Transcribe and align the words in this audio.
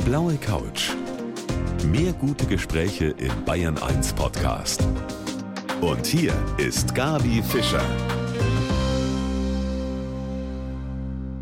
Die 0.00 0.08
blaue 0.08 0.36
Couch. 0.36 0.92
Mehr 1.86 2.12
gute 2.14 2.46
Gespräche 2.46 3.06
im 3.18 3.44
Bayern 3.44 3.76
1 3.76 4.14
Podcast. 4.14 4.86
Und 5.80 6.06
hier 6.06 6.32
ist 6.56 6.94
Gabi 6.94 7.42
Fischer. 7.42 7.84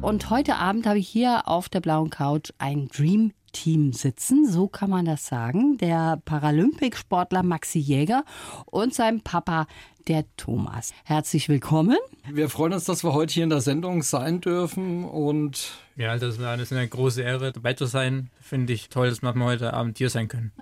Und 0.01 0.31
heute 0.31 0.57
Abend 0.57 0.87
habe 0.87 0.99
ich 0.99 1.09
hier 1.09 1.47
auf 1.47 1.69
der 1.69 1.81
blauen 1.81 2.11
Couch 2.11 2.51
ein 2.59 2.89
Dream 2.89 3.33
Team 3.53 3.93
sitzen, 3.93 4.51
so 4.51 4.69
kann 4.69 4.91
man 4.91 5.05
das 5.05 5.27
sagen. 5.27 5.79
Der 5.79 6.21
Paralympic-Sportler 6.25 7.43
Maxi 7.43 7.79
Jäger 7.79 8.25
und 8.67 8.95
sein 8.95 9.21
Papa, 9.21 9.67
der 10.07 10.25
Thomas. 10.37 10.93
Herzlich 11.05 11.49
willkommen. 11.49 11.97
Wir 12.31 12.49
freuen 12.49 12.73
uns, 12.73 12.85
dass 12.85 13.05
wir 13.05 13.13
heute 13.13 13.35
hier 13.35 13.45
in 13.45 13.51
der 13.51 13.61
Sendung 13.61 14.03
sein 14.03 14.41
dürfen 14.41 15.05
und 15.05 15.73
ja, 15.97 16.17
das 16.17 16.39
ist 16.39 16.73
eine 16.73 16.89
große 16.89 17.23
Ehre, 17.23 17.53
dabei 17.53 17.75
zu 17.75 17.87
sein. 17.87 18.31
Finde 18.41 18.73
ich 18.73 18.89
toll, 18.89 19.11
dass 19.11 19.23
wir 19.23 19.35
heute 19.35 19.75
Abend 19.75 19.99
hier 19.99 20.11
sein 20.11 20.29
können. 20.29 20.53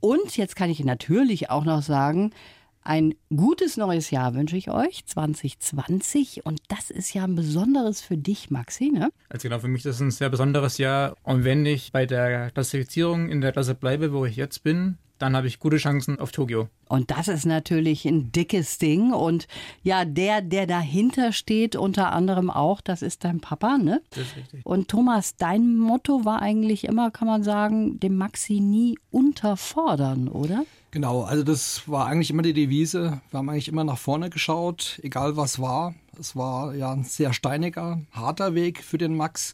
Und 0.00 0.36
jetzt 0.36 0.56
kann 0.56 0.70
ich 0.70 0.84
natürlich 0.84 1.50
auch 1.50 1.64
noch 1.64 1.82
sagen, 1.82 2.32
ein 2.86 3.14
gutes 3.34 3.76
neues 3.76 4.10
Jahr 4.10 4.34
wünsche 4.34 4.56
ich 4.56 4.70
euch, 4.70 5.04
2020. 5.06 6.46
Und 6.46 6.60
das 6.68 6.90
ist 6.90 7.12
ja 7.14 7.24
ein 7.24 7.34
besonderes 7.34 8.00
für 8.00 8.16
dich, 8.16 8.50
Maxi, 8.50 8.90
ne? 8.90 9.10
Also 9.28 9.48
genau, 9.48 9.58
für 9.58 9.68
mich 9.68 9.84
ist 9.84 9.96
es 9.96 10.00
ein 10.00 10.10
sehr 10.12 10.30
besonderes 10.30 10.78
Jahr. 10.78 11.16
Und 11.24 11.44
wenn 11.44 11.66
ich 11.66 11.90
bei 11.92 12.06
der 12.06 12.50
Klassifizierung 12.52 13.28
in 13.28 13.40
der 13.40 13.52
Klasse 13.52 13.74
bleibe, 13.74 14.12
wo 14.12 14.24
ich 14.24 14.36
jetzt 14.36 14.62
bin, 14.62 14.98
dann 15.18 15.34
habe 15.34 15.46
ich 15.46 15.58
gute 15.58 15.78
Chancen 15.78 16.18
auf 16.18 16.30
Tokio. 16.30 16.68
Und 16.88 17.10
das 17.10 17.26
ist 17.28 17.46
natürlich 17.46 18.04
ein 18.04 18.30
dickes 18.32 18.78
Ding. 18.78 19.12
Und 19.12 19.48
ja, 19.82 20.04
der, 20.04 20.42
der 20.42 20.66
dahinter 20.66 21.32
steht, 21.32 21.74
unter 21.74 22.12
anderem 22.12 22.50
auch, 22.50 22.80
das 22.80 23.02
ist 23.02 23.24
dein 23.24 23.40
Papa, 23.40 23.78
ne? 23.78 24.02
Das 24.10 24.20
ist 24.20 24.36
richtig. 24.36 24.66
Und 24.66 24.88
Thomas, 24.88 25.36
dein 25.36 25.76
Motto 25.76 26.24
war 26.24 26.42
eigentlich 26.42 26.84
immer, 26.84 27.10
kann 27.10 27.26
man 27.26 27.42
sagen, 27.42 27.98
dem 27.98 28.16
Maxi 28.16 28.60
nie 28.60 28.96
unterfordern, 29.10 30.28
oder? 30.28 30.64
Genau, 30.96 31.24
also 31.24 31.42
das 31.42 31.86
war 31.86 32.06
eigentlich 32.06 32.30
immer 32.30 32.40
die 32.40 32.54
Devise. 32.54 33.20
Wir 33.30 33.36
haben 33.36 33.50
eigentlich 33.50 33.68
immer 33.68 33.84
nach 33.84 33.98
vorne 33.98 34.30
geschaut, 34.30 34.98
egal 35.02 35.36
was 35.36 35.60
war. 35.60 35.94
Es 36.18 36.34
war 36.34 36.74
ja 36.74 36.90
ein 36.90 37.04
sehr 37.04 37.34
steiniger, 37.34 38.00
harter 38.12 38.54
Weg 38.54 38.82
für 38.82 38.96
den 38.96 39.14
Max, 39.14 39.52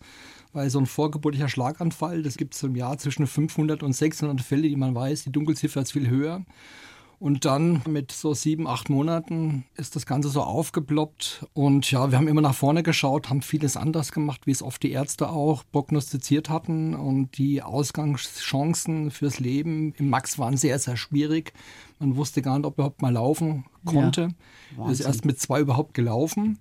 weil 0.53 0.71
so 0.71 0.79
ein 0.79 0.87
vorgeburtlicher 0.87 1.49
Schlaganfall, 1.49 2.23
das 2.23 2.37
gibt 2.37 2.55
es 2.55 2.63
im 2.63 2.77
Jahr 2.77 2.97
zwischen 2.99 3.27
500 3.27 3.83
und 3.83 3.93
600 3.93 4.41
Fälle, 4.41 4.69
die 4.69 4.77
man 4.77 4.95
weiß. 4.95 5.25
Die 5.25 5.33
Dunkelziffer 5.33 5.83
ist 5.83 5.91
viel 5.91 6.09
höher. 6.09 6.45
Und 7.23 7.45
dann 7.45 7.83
mit 7.89 8.11
so 8.11 8.35
sieben, 8.35 8.67
acht 8.67 8.91
Monaten 8.91 9.65
ist 9.77 9.95
das 9.95 10.07
Ganze 10.07 10.29
so 10.29 10.43
aufgeploppt. 10.43 11.47
Und 11.53 11.89
ja, 11.89 12.11
wir 12.11 12.19
haben 12.19 12.27
immer 12.27 12.41
nach 12.41 12.57
vorne 12.57 12.83
geschaut, 12.83 13.31
haben 13.31 13.43
vieles 13.43 13.77
anders 13.77 14.11
gemacht, 14.11 14.49
wie 14.49 14.51
es 14.51 14.61
oft 14.61 14.83
die 14.83 14.91
Ärzte 14.91 15.29
auch 15.29 15.63
prognostiziert 15.71 16.51
hatten. 16.51 16.97
Und 16.97 17.39
die 17.39 17.63
Ausgangschancen 17.63 19.13
fürs 19.13 19.39
Leben 19.39 19.95
im 19.99 20.11
Max 20.11 20.37
waren 20.41 20.57
sehr, 20.57 20.81
sehr 20.81 20.97
schwierig. 20.97 21.53
Man 22.01 22.17
wusste 22.17 22.43
gar 22.43 22.59
nicht, 22.59 22.67
ob 22.67 22.73
er 22.73 22.87
überhaupt 22.87 23.03
mal 23.03 23.13
laufen 23.13 23.67
konnte. 23.85 24.31
Ja, 24.77 24.91
ist 24.91 24.99
erst 24.99 25.25
mit 25.25 25.39
zwei 25.39 25.61
überhaupt 25.61 25.95
gelaufen. 25.95 26.59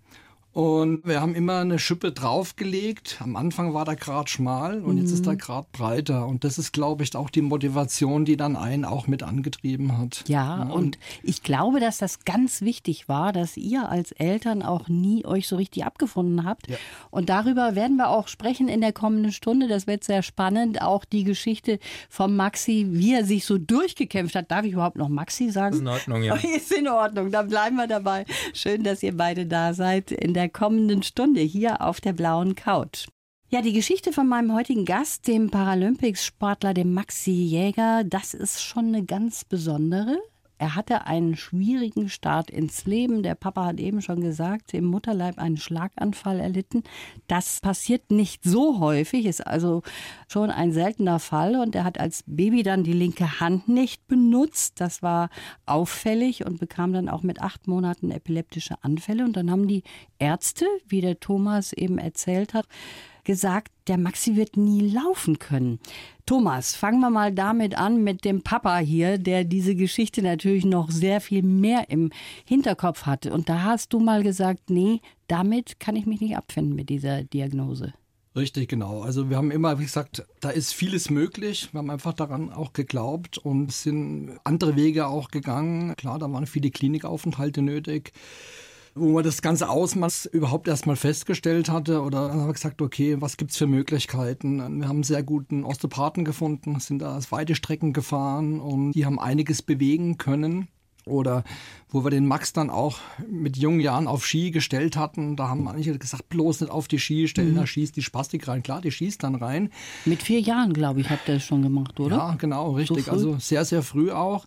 Und 0.53 1.05
wir 1.05 1.21
haben 1.21 1.33
immer 1.33 1.59
eine 1.59 1.79
Schippe 1.79 2.11
draufgelegt. 2.11 3.19
Am 3.21 3.37
Anfang 3.37 3.73
war 3.73 3.85
der 3.85 3.95
Grad 3.95 4.29
schmal 4.29 4.81
und 4.81 4.95
mhm. 4.95 5.01
jetzt 5.01 5.11
ist 5.11 5.25
der 5.25 5.37
Grad 5.37 5.71
breiter. 5.71 6.27
Und 6.27 6.43
das 6.43 6.57
ist, 6.57 6.73
glaube 6.73 7.03
ich, 7.03 7.15
auch 7.15 7.29
die 7.29 7.41
Motivation, 7.41 8.25
die 8.25 8.35
dann 8.35 8.57
einen 8.57 8.83
auch 8.83 9.07
mit 9.07 9.23
angetrieben 9.23 9.97
hat. 9.97 10.25
Ja, 10.27 10.65
ja, 10.65 10.73
und 10.73 10.99
ich 11.23 11.41
glaube, 11.41 11.79
dass 11.79 11.99
das 11.99 12.25
ganz 12.25 12.61
wichtig 12.61 13.07
war, 13.07 13.31
dass 13.31 13.55
ihr 13.55 13.87
als 13.87 14.11
Eltern 14.11 14.61
auch 14.61 14.89
nie 14.89 15.25
euch 15.25 15.47
so 15.47 15.55
richtig 15.55 15.85
abgefunden 15.85 16.43
habt. 16.43 16.67
Ja. 16.67 16.75
Und 17.11 17.29
darüber 17.29 17.75
werden 17.75 17.95
wir 17.95 18.09
auch 18.09 18.27
sprechen 18.27 18.67
in 18.67 18.81
der 18.81 18.91
kommenden 18.91 19.31
Stunde. 19.31 19.69
Das 19.69 19.87
wird 19.87 20.03
sehr 20.03 20.21
spannend. 20.21 20.81
Auch 20.81 21.05
die 21.05 21.23
Geschichte 21.23 21.79
von 22.09 22.35
Maxi, 22.35 22.87
wie 22.89 23.13
er 23.13 23.23
sich 23.23 23.45
so 23.45 23.57
durchgekämpft 23.57 24.35
hat. 24.35 24.51
Darf 24.51 24.65
ich 24.65 24.73
überhaupt 24.73 24.97
noch 24.97 25.07
Maxi 25.07 25.49
sagen? 25.49 25.75
Ist 25.75 25.81
in 25.81 25.87
Ordnung, 25.87 26.23
ja. 26.23 26.35
Ist 26.55 26.73
in 26.73 26.89
Ordnung. 26.89 27.31
Dann 27.31 27.47
bleiben 27.47 27.77
wir 27.77 27.87
dabei. 27.87 28.25
Schön, 28.53 28.83
dass 28.83 29.01
ihr 29.01 29.15
beide 29.15 29.45
da 29.45 29.73
seid 29.73 30.11
in 30.11 30.33
der 30.33 30.40
der 30.41 30.49
kommenden 30.49 31.03
Stunde 31.03 31.41
hier 31.41 31.81
auf 31.81 32.01
der 32.01 32.13
blauen 32.13 32.55
Couch. 32.55 33.07
Ja, 33.49 33.61
die 33.61 33.73
Geschichte 33.73 34.11
von 34.11 34.27
meinem 34.27 34.55
heutigen 34.55 34.85
Gast, 34.85 35.27
dem 35.27 35.51
Paralympics-Sportler, 35.51 36.73
dem 36.73 36.95
Maxi 36.95 37.29
Jäger, 37.29 38.03
das 38.03 38.33
ist 38.33 38.59
schon 38.59 38.87
eine 38.87 39.05
ganz 39.05 39.45
besondere. 39.45 40.17
Er 40.61 40.75
hatte 40.75 41.07
einen 41.07 41.35
schwierigen 41.35 42.07
Start 42.07 42.51
ins 42.51 42.85
Leben. 42.85 43.23
Der 43.23 43.33
Papa 43.33 43.65
hat 43.65 43.79
eben 43.79 43.99
schon 44.03 44.21
gesagt, 44.21 44.75
im 44.75 44.85
Mutterleib 44.85 45.39
einen 45.39 45.57
Schlaganfall 45.57 46.39
erlitten. 46.39 46.83
Das 47.27 47.61
passiert 47.61 48.11
nicht 48.11 48.43
so 48.43 48.79
häufig, 48.79 49.25
ist 49.25 49.47
also 49.47 49.81
schon 50.27 50.51
ein 50.51 50.71
seltener 50.71 51.17
Fall. 51.17 51.55
Und 51.55 51.73
er 51.73 51.83
hat 51.83 51.99
als 51.99 52.23
Baby 52.27 52.61
dann 52.61 52.83
die 52.83 52.93
linke 52.93 53.39
Hand 53.39 53.69
nicht 53.69 54.07
benutzt. 54.07 54.79
Das 54.79 55.01
war 55.01 55.31
auffällig 55.65 56.45
und 56.45 56.59
bekam 56.59 56.93
dann 56.93 57.09
auch 57.09 57.23
mit 57.23 57.41
acht 57.41 57.67
Monaten 57.67 58.11
epileptische 58.11 58.75
Anfälle. 58.83 59.23
Und 59.23 59.37
dann 59.37 59.49
haben 59.49 59.67
die 59.67 59.81
Ärzte, 60.19 60.67
wie 60.87 61.01
der 61.01 61.19
Thomas 61.19 61.73
eben 61.73 61.97
erzählt 61.97 62.53
hat, 62.53 62.67
gesagt, 63.23 63.71
der 63.87 63.97
Maxi 63.97 64.35
wird 64.35 64.57
nie 64.57 64.89
laufen 64.89 65.39
können. 65.39 65.79
Thomas, 66.25 66.75
fangen 66.75 66.99
wir 66.99 67.09
mal 67.09 67.33
damit 67.33 67.77
an 67.77 68.03
mit 68.03 68.23
dem 68.25 68.41
Papa 68.41 68.77
hier, 68.77 69.17
der 69.17 69.43
diese 69.43 69.75
Geschichte 69.75 70.21
natürlich 70.21 70.65
noch 70.65 70.89
sehr 70.91 71.19
viel 71.21 71.41
mehr 71.43 71.89
im 71.89 72.11
Hinterkopf 72.45 73.05
hatte. 73.05 73.33
Und 73.33 73.49
da 73.49 73.63
hast 73.63 73.93
du 73.93 73.99
mal 73.99 74.23
gesagt, 74.23 74.69
nee, 74.69 75.01
damit 75.27 75.79
kann 75.79 75.95
ich 75.95 76.05
mich 76.05 76.21
nicht 76.21 76.37
abfinden 76.37 76.75
mit 76.75 76.89
dieser 76.89 77.23
Diagnose. 77.23 77.93
Richtig, 78.33 78.69
genau. 78.69 79.01
Also 79.01 79.29
wir 79.29 79.35
haben 79.35 79.51
immer, 79.51 79.77
wie 79.79 79.83
gesagt, 79.83 80.25
da 80.39 80.51
ist 80.51 80.73
vieles 80.73 81.09
möglich. 81.09 81.67
Wir 81.73 81.79
haben 81.79 81.89
einfach 81.89 82.13
daran 82.13 82.49
auch 82.49 82.71
geglaubt 82.71 83.37
und 83.37 83.73
sind 83.73 84.39
andere 84.45 84.77
Wege 84.77 85.07
auch 85.07 85.31
gegangen. 85.31 85.95
Klar, 85.97 86.17
da 86.17 86.31
waren 86.31 86.45
viele 86.45 86.71
Klinikaufenthalte 86.71 87.61
nötig 87.61 88.13
wo 88.95 89.11
man 89.13 89.23
das 89.23 89.41
ganze 89.41 89.69
Ausmaß 89.69 90.25
überhaupt 90.25 90.67
erstmal 90.67 90.95
festgestellt 90.95 91.69
hatte 91.69 92.01
oder 92.01 92.27
dann 92.27 92.39
haben 92.41 92.47
wir 92.47 92.53
gesagt, 92.53 92.81
okay, 92.81 93.17
was 93.19 93.37
gibt's 93.37 93.57
für 93.57 93.67
Möglichkeiten? 93.67 94.57
Wir 94.57 94.87
haben 94.87 94.97
einen 94.97 95.03
sehr 95.03 95.23
guten 95.23 95.63
Osteopathen 95.63 96.25
gefunden, 96.25 96.79
sind 96.79 96.99
da 96.99 97.19
weite 97.29 97.55
Strecken 97.55 97.93
gefahren 97.93 98.59
und 98.59 98.91
die 98.91 99.05
haben 99.05 99.19
einiges 99.19 99.61
bewegen 99.61 100.17
können. 100.17 100.67
Oder 101.05 101.43
wo 101.89 102.03
wir 102.03 102.11
den 102.11 102.27
Max 102.27 102.53
dann 102.53 102.69
auch 102.69 102.99
mit 103.27 103.57
jungen 103.57 103.79
Jahren 103.79 104.07
auf 104.07 104.25
Ski 104.25 104.51
gestellt 104.51 104.97
hatten, 104.97 105.35
da 105.35 105.47
haben 105.47 105.63
manche 105.63 105.97
gesagt, 105.97 106.29
bloß 106.29 106.61
nicht 106.61 106.69
auf 106.71 106.87
die 106.87 106.99
Ski 106.99 107.27
stellen, 107.27 107.53
mhm. 107.53 107.55
da 107.55 107.65
schießt 107.67 107.95
die 107.95 108.03
Spastik 108.03 108.47
rein. 108.47 108.61
Klar, 108.61 108.81
die 108.81 108.91
schießt 108.91 109.23
dann 109.23 109.35
rein. 109.35 109.71
Mit 110.05 110.21
vier 110.21 110.39
Jahren, 110.39 110.73
glaube 110.73 111.01
ich, 111.01 111.09
habt 111.09 111.27
ihr 111.27 111.35
das 111.35 111.43
schon 111.43 111.63
gemacht, 111.63 111.99
oder? 111.99 112.17
Ja, 112.17 112.35
genau, 112.35 112.73
richtig. 112.73 113.05
So 113.05 113.11
also 113.11 113.37
sehr, 113.39 113.65
sehr 113.65 113.81
früh 113.81 114.11
auch 114.11 114.45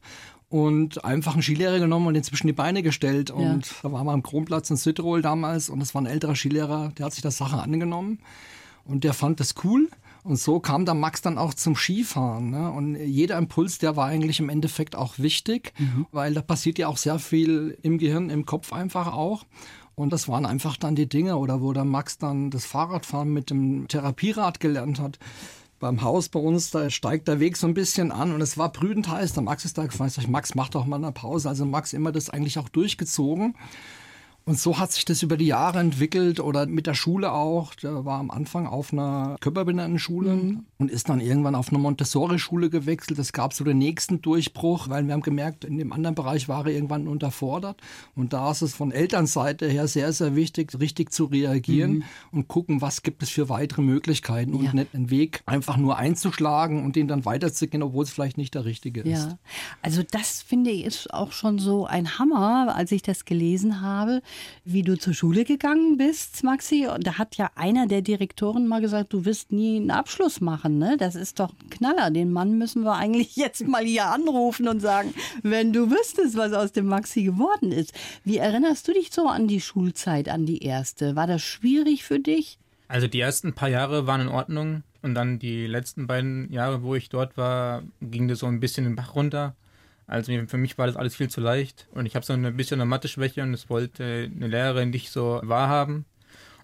und 0.55 1.05
einfach 1.05 1.33
einen 1.33 1.43
Skilehrer 1.43 1.81
genommen 1.81 2.07
und 2.07 2.15
ihn 2.15 2.23
zwischen 2.23 2.47
die 2.47 2.53
Beine 2.53 2.85
gestellt. 2.85 3.33
Und 3.33 3.67
ja. 3.67 3.73
da 3.83 3.91
waren 3.91 4.07
wir 4.07 4.13
am 4.13 4.23
Kronplatz 4.23 4.71
in 4.71 4.77
Südtirol 4.77 5.21
damals 5.21 5.69
und 5.69 5.81
das 5.81 5.97
war 5.97 6.03
ein 6.03 6.07
älterer 6.07 6.37
Skilehrer, 6.37 6.93
der 6.97 7.07
hat 7.07 7.13
sich 7.13 7.25
das 7.25 7.39
Sache 7.39 7.61
angenommen 7.61 8.21
und 8.85 9.03
der 9.03 9.15
fand 9.15 9.41
das 9.41 9.57
cool. 9.65 9.89
Und 10.23 10.37
so 10.37 10.61
kam 10.61 10.85
der 10.85 10.95
Max 10.95 11.23
dann 11.23 11.39
auch 11.39 11.55
zum 11.55 11.75
Skifahren. 11.75 12.51
Ne? 12.51 12.71
Und 12.71 12.95
jeder 12.95 13.37
Impuls, 13.37 13.79
der 13.79 13.97
war 13.97 14.07
eigentlich 14.07 14.39
im 14.39 14.49
Endeffekt 14.49 14.95
auch 14.95 15.19
wichtig, 15.19 15.73
mhm. 15.77 16.07
weil 16.13 16.35
da 16.35 16.41
passiert 16.41 16.79
ja 16.79 16.87
auch 16.87 16.99
sehr 16.99 17.19
viel 17.19 17.77
im 17.83 17.99
Gehirn, 17.99 18.31
im 18.31 18.47
Kopf 18.47 18.73
einfach 18.73 19.13
auch. 19.13 19.45
Und 19.97 20.13
das 20.13 20.29
waren 20.29 20.47
einfach 20.47 20.77
dann 20.77 20.95
die 20.95 21.09
Dinge, 21.09 21.37
oder 21.37 21.63
wo 21.63 21.73
der 21.73 21.85
Max 21.85 22.19
dann 22.19 22.51
das 22.51 22.65
Fahrradfahren 22.65 23.33
mit 23.33 23.51
dem 23.51 23.89
Therapierad 23.89 24.61
gelernt 24.61 25.01
hat 25.01 25.19
beim 25.79 26.03
Haus 26.03 26.29
bei 26.29 26.41
uns, 26.41 26.71
da 26.71 26.89
steigt 26.91 27.29
der 27.29 27.41
Weg 27.41 27.57
so 27.57 27.67
ein 27.67 27.75
bisschen 27.75 28.13
an 28.13 28.33
und 28.33 28.41
es 28.41 28.57
war 28.57 28.73
prüdend 28.73 29.09
heiß. 29.09 29.33
Der 29.33 29.43
Max 29.43 29.65
ist 29.65 29.77
da 29.79 29.87
gefahren. 29.87 30.11
Ich 30.17 30.29
Max, 30.29 30.55
mach 30.55 30.69
doch 30.69 30.87
mal 30.87 30.97
eine 30.97 31.13
Pause. 31.13 31.49
Also 31.49 31.65
Max 31.65 31.93
immer 31.93 32.13
das 32.13 32.31
eigentlich 32.31 32.59
auch 32.59 32.69
durchgezogen. 32.69 33.55
Und 34.47 34.59
so 34.59 34.79
hat 34.79 34.93
sich 34.93 35.07
das 35.07 35.23
über 35.23 35.39
die 35.39 35.47
Jahre 35.47 35.79
entwickelt 35.79 36.39
oder 36.39 36.67
mit 36.67 36.87
der 36.87 36.93
Schule 36.93 37.33
auch. 37.33 37.75
Der 37.77 38.05
war 38.05 38.19
am 38.19 38.31
Anfang 38.31 38.67
auf 38.67 38.93
einer 38.93 39.37
Körperbehindertenschule 39.41 40.35
mhm. 40.35 40.65
und 40.77 40.91
ist 40.91 41.09
dann 41.09 41.23
irgendwann 41.23 41.55
auf 41.55 41.71
eine 41.71 41.79
Montessori-Schule 41.79 42.69
gewechselt. 42.69 43.19
Es 43.19 43.33
gab 43.33 43.55
so 43.55 43.65
den 43.65 43.79
nächsten 43.79 44.21
Durchbruch, 44.21 44.91
weil 44.91 45.07
wir 45.07 45.15
haben 45.15 45.23
gemerkt, 45.23 45.65
in 45.65 45.79
dem 45.79 45.95
anderen 45.95 46.15
Bereich 46.15 46.47
war 46.47 46.67
er 46.67 46.73
irgendwann 46.73 47.09
unterfordert. 47.09 47.81
Und 48.15 48.35
da 48.35 48.51
ist 48.51 48.61
es 48.61 48.75
von 48.75 48.93
Elternseite 48.93 49.67
her 49.67 49.89
sehr, 49.89 50.13
sehr 50.13 50.37
wichtig, 50.37 50.79
richtig 50.79 51.11
zu 51.11 51.25
reagieren 51.25 51.93
mhm. 51.93 52.05
und 52.33 52.49
gucken, 52.49 52.83
was 52.83 53.03
gibt 53.03 53.23
es 53.23 53.31
für 53.31 53.49
weitere 53.49 53.81
Möglichkeiten 53.81 54.53
und 54.53 54.65
ja. 54.65 54.75
nicht 54.75 54.95
einen 54.95 55.09
Weg 55.09 55.43
einfach 55.47 55.79
nur 55.79 55.97
einzuschlagen 55.97 56.85
und 56.85 56.97
den 56.97 57.09
dann 57.09 57.25
weiterzugehen, 57.25 57.83
obwohl 57.83 58.05
es 58.05 58.11
vielleicht 58.11 58.37
nicht 58.37 58.55
der 58.55 58.67
richtige 58.67 59.01
ist. 59.01 59.09
Ja, 59.09 59.39
also 59.81 60.03
das 60.03 60.43
finde 60.43 60.71
ich 60.71 60.85
ist 60.85 61.15
auch 61.15 61.33
schon 61.33 61.59
so 61.59 61.87
ein 61.87 62.19
Hammer, 62.19 62.75
als 62.77 62.93
ich 62.93 63.01
das 63.01 63.25
gelesen 63.25 63.81
habe 63.81 64.21
wie 64.65 64.83
du 64.83 64.99
zur 64.99 65.15
Schule 65.15 65.45
gegangen 65.45 65.97
bist, 65.97 66.43
Maxi. 66.45 66.87
Und 66.87 67.07
da 67.07 67.19
hat 67.19 67.37
ja 67.37 67.51
einer 67.55 67.87
der 67.87 68.03
Direktoren 68.03 68.67
mal 68.67 68.81
gesagt, 68.81 69.13
du 69.13 69.25
wirst 69.25 69.53
nie 69.53 69.77
einen 69.77 69.91
Abschluss 69.91 70.41
machen. 70.41 70.79
Ne? 70.79 70.97
Das 70.99 71.15
ist 71.15 71.41
doch 71.41 71.53
ein 71.53 71.71
Knaller. 71.71 72.11
Den 72.11 72.33
Mann 72.33 72.59
müssen 72.59 72.83
wir 72.83 72.95
eigentlich 72.95 73.37
jetzt 73.37 73.67
mal 73.67 73.85
hier 73.85 74.07
anrufen 74.07 74.69
und 74.69 74.81
sagen, 74.81 75.15
wenn 75.43 75.73
du 75.73 75.91
wüsstest, 75.91 76.37
was 76.37 76.53
aus 76.53 76.73
dem 76.73 76.87
Maxi 76.87 77.25
geworden 77.25 77.73
ist. 77.73 77.93
Wie 78.25 78.39
erinnerst 78.39 78.89
du 78.89 78.93
dich 78.93 79.13
so 79.13 79.29
an 79.29 79.49
die 79.49 79.61
Schulzeit, 79.61 80.29
an 80.29 80.47
die 80.47 80.63
erste? 80.63 81.17
War 81.17 81.27
das 81.27 81.43
schwierig 81.43 82.05
für 82.05 82.21
dich? 82.21 82.59
Also 82.89 83.09
die 83.09 83.21
ersten 83.21 83.55
paar 83.55 83.69
Jahre 83.69 84.07
waren 84.07 84.23
in 84.23 84.29
Ordnung. 84.29 84.83
Und 85.03 85.15
dann 85.15 85.39
die 85.39 85.67
letzten 85.67 86.07
beiden 86.07 86.51
Jahre, 86.51 86.83
wo 86.83 86.95
ich 86.95 87.11
dort 87.11 87.37
war, 87.37 87.83
ging 88.01 88.27
das 88.27 88.39
so 88.39 88.47
ein 88.47 88.61
bisschen 88.61 88.85
den 88.85 88.97
Bach 88.97 89.15
runter. 89.15 89.55
Also 90.07 90.33
für 90.47 90.59
mich 90.59 90.77
war 90.77 90.87
das 90.87 90.97
alles 90.97 91.17
viel 91.17 91.31
zu 91.31 91.41
leicht. 91.41 91.89
Und 91.93 92.07
ich 92.07 92.15
habe 92.15 92.25
so 92.25 92.33
ein 92.33 92.57
bisschen 92.57 92.81
eine 92.81 92.89
Mathe-Schwäche 92.89 93.43
und 93.43 93.53
das 93.53 93.71
wollte 93.71 94.31
eine 94.35 94.49
Lehrerin 94.49 94.91
nicht 94.91 95.11
so 95.11 95.41
wahrhaben. 95.43 96.05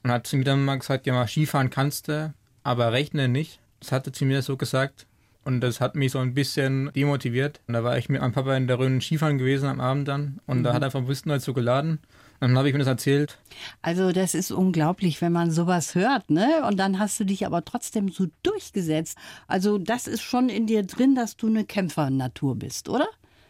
Und 0.02 0.10
hat 0.10 0.26
zu 0.26 0.36
mir 0.36 0.44
dann 0.44 0.64
mal 0.64 0.78
gesagt, 0.78 1.06
ja 1.06 1.12
mal 1.12 1.28
Skifahren 1.28 1.70
kannst 1.70 2.08
du, 2.08 2.32
aber 2.62 2.92
rechne 2.92 3.28
nicht. 3.28 3.60
Das 3.80 3.92
hatte 3.92 4.12
sie 4.14 4.24
mir 4.24 4.42
so 4.42 4.56
gesagt. 4.56 5.06
Und 5.44 5.60
das 5.60 5.80
hat 5.80 5.94
mich 5.94 6.12
so 6.12 6.18
ein 6.18 6.34
bisschen 6.34 6.90
demotiviert. 6.94 7.60
Und 7.66 7.74
da 7.74 7.82
war 7.82 7.96
ich 7.96 8.08
mit 8.08 8.20
meinem 8.20 8.32
Papa 8.32 8.56
in 8.56 8.66
der 8.66 8.78
Rhön 8.78 9.00
Skifahren 9.00 9.38
gewesen 9.38 9.68
am 9.68 9.80
Abend 9.80 10.06
dann. 10.06 10.40
Und 10.46 10.58
mhm. 10.58 10.64
da 10.64 10.74
hat 10.74 10.82
er 10.82 10.86
einfach 10.86 11.06
Wissen 11.08 11.38
so 11.40 11.54
geladen. 11.54 12.00
Und 12.40 12.48
dann 12.48 12.58
habe 12.58 12.68
ich 12.68 12.72
mir 12.72 12.78
das 12.78 12.88
erzählt. 12.88 13.38
Also 13.82 14.12
das 14.12 14.34
ist 14.34 14.50
unglaublich, 14.50 15.20
wenn 15.20 15.32
man 15.32 15.50
sowas 15.50 15.94
hört, 15.94 16.30
ne? 16.30 16.64
Und 16.66 16.78
dann 16.78 16.98
hast 16.98 17.20
du 17.20 17.24
dich 17.24 17.44
aber 17.44 17.64
trotzdem 17.64 18.08
so 18.08 18.28
durchgesetzt. 18.42 19.18
Also 19.46 19.76
das 19.76 20.06
ist 20.06 20.22
schon 20.22 20.48
in 20.48 20.66
dir 20.66 20.82
drin, 20.82 21.14
dass 21.14 21.36
du 21.36 21.48
eine 21.48 21.64
Kämpfernatur 21.64 22.56
bist, 22.56 22.88
oder? 22.88 23.08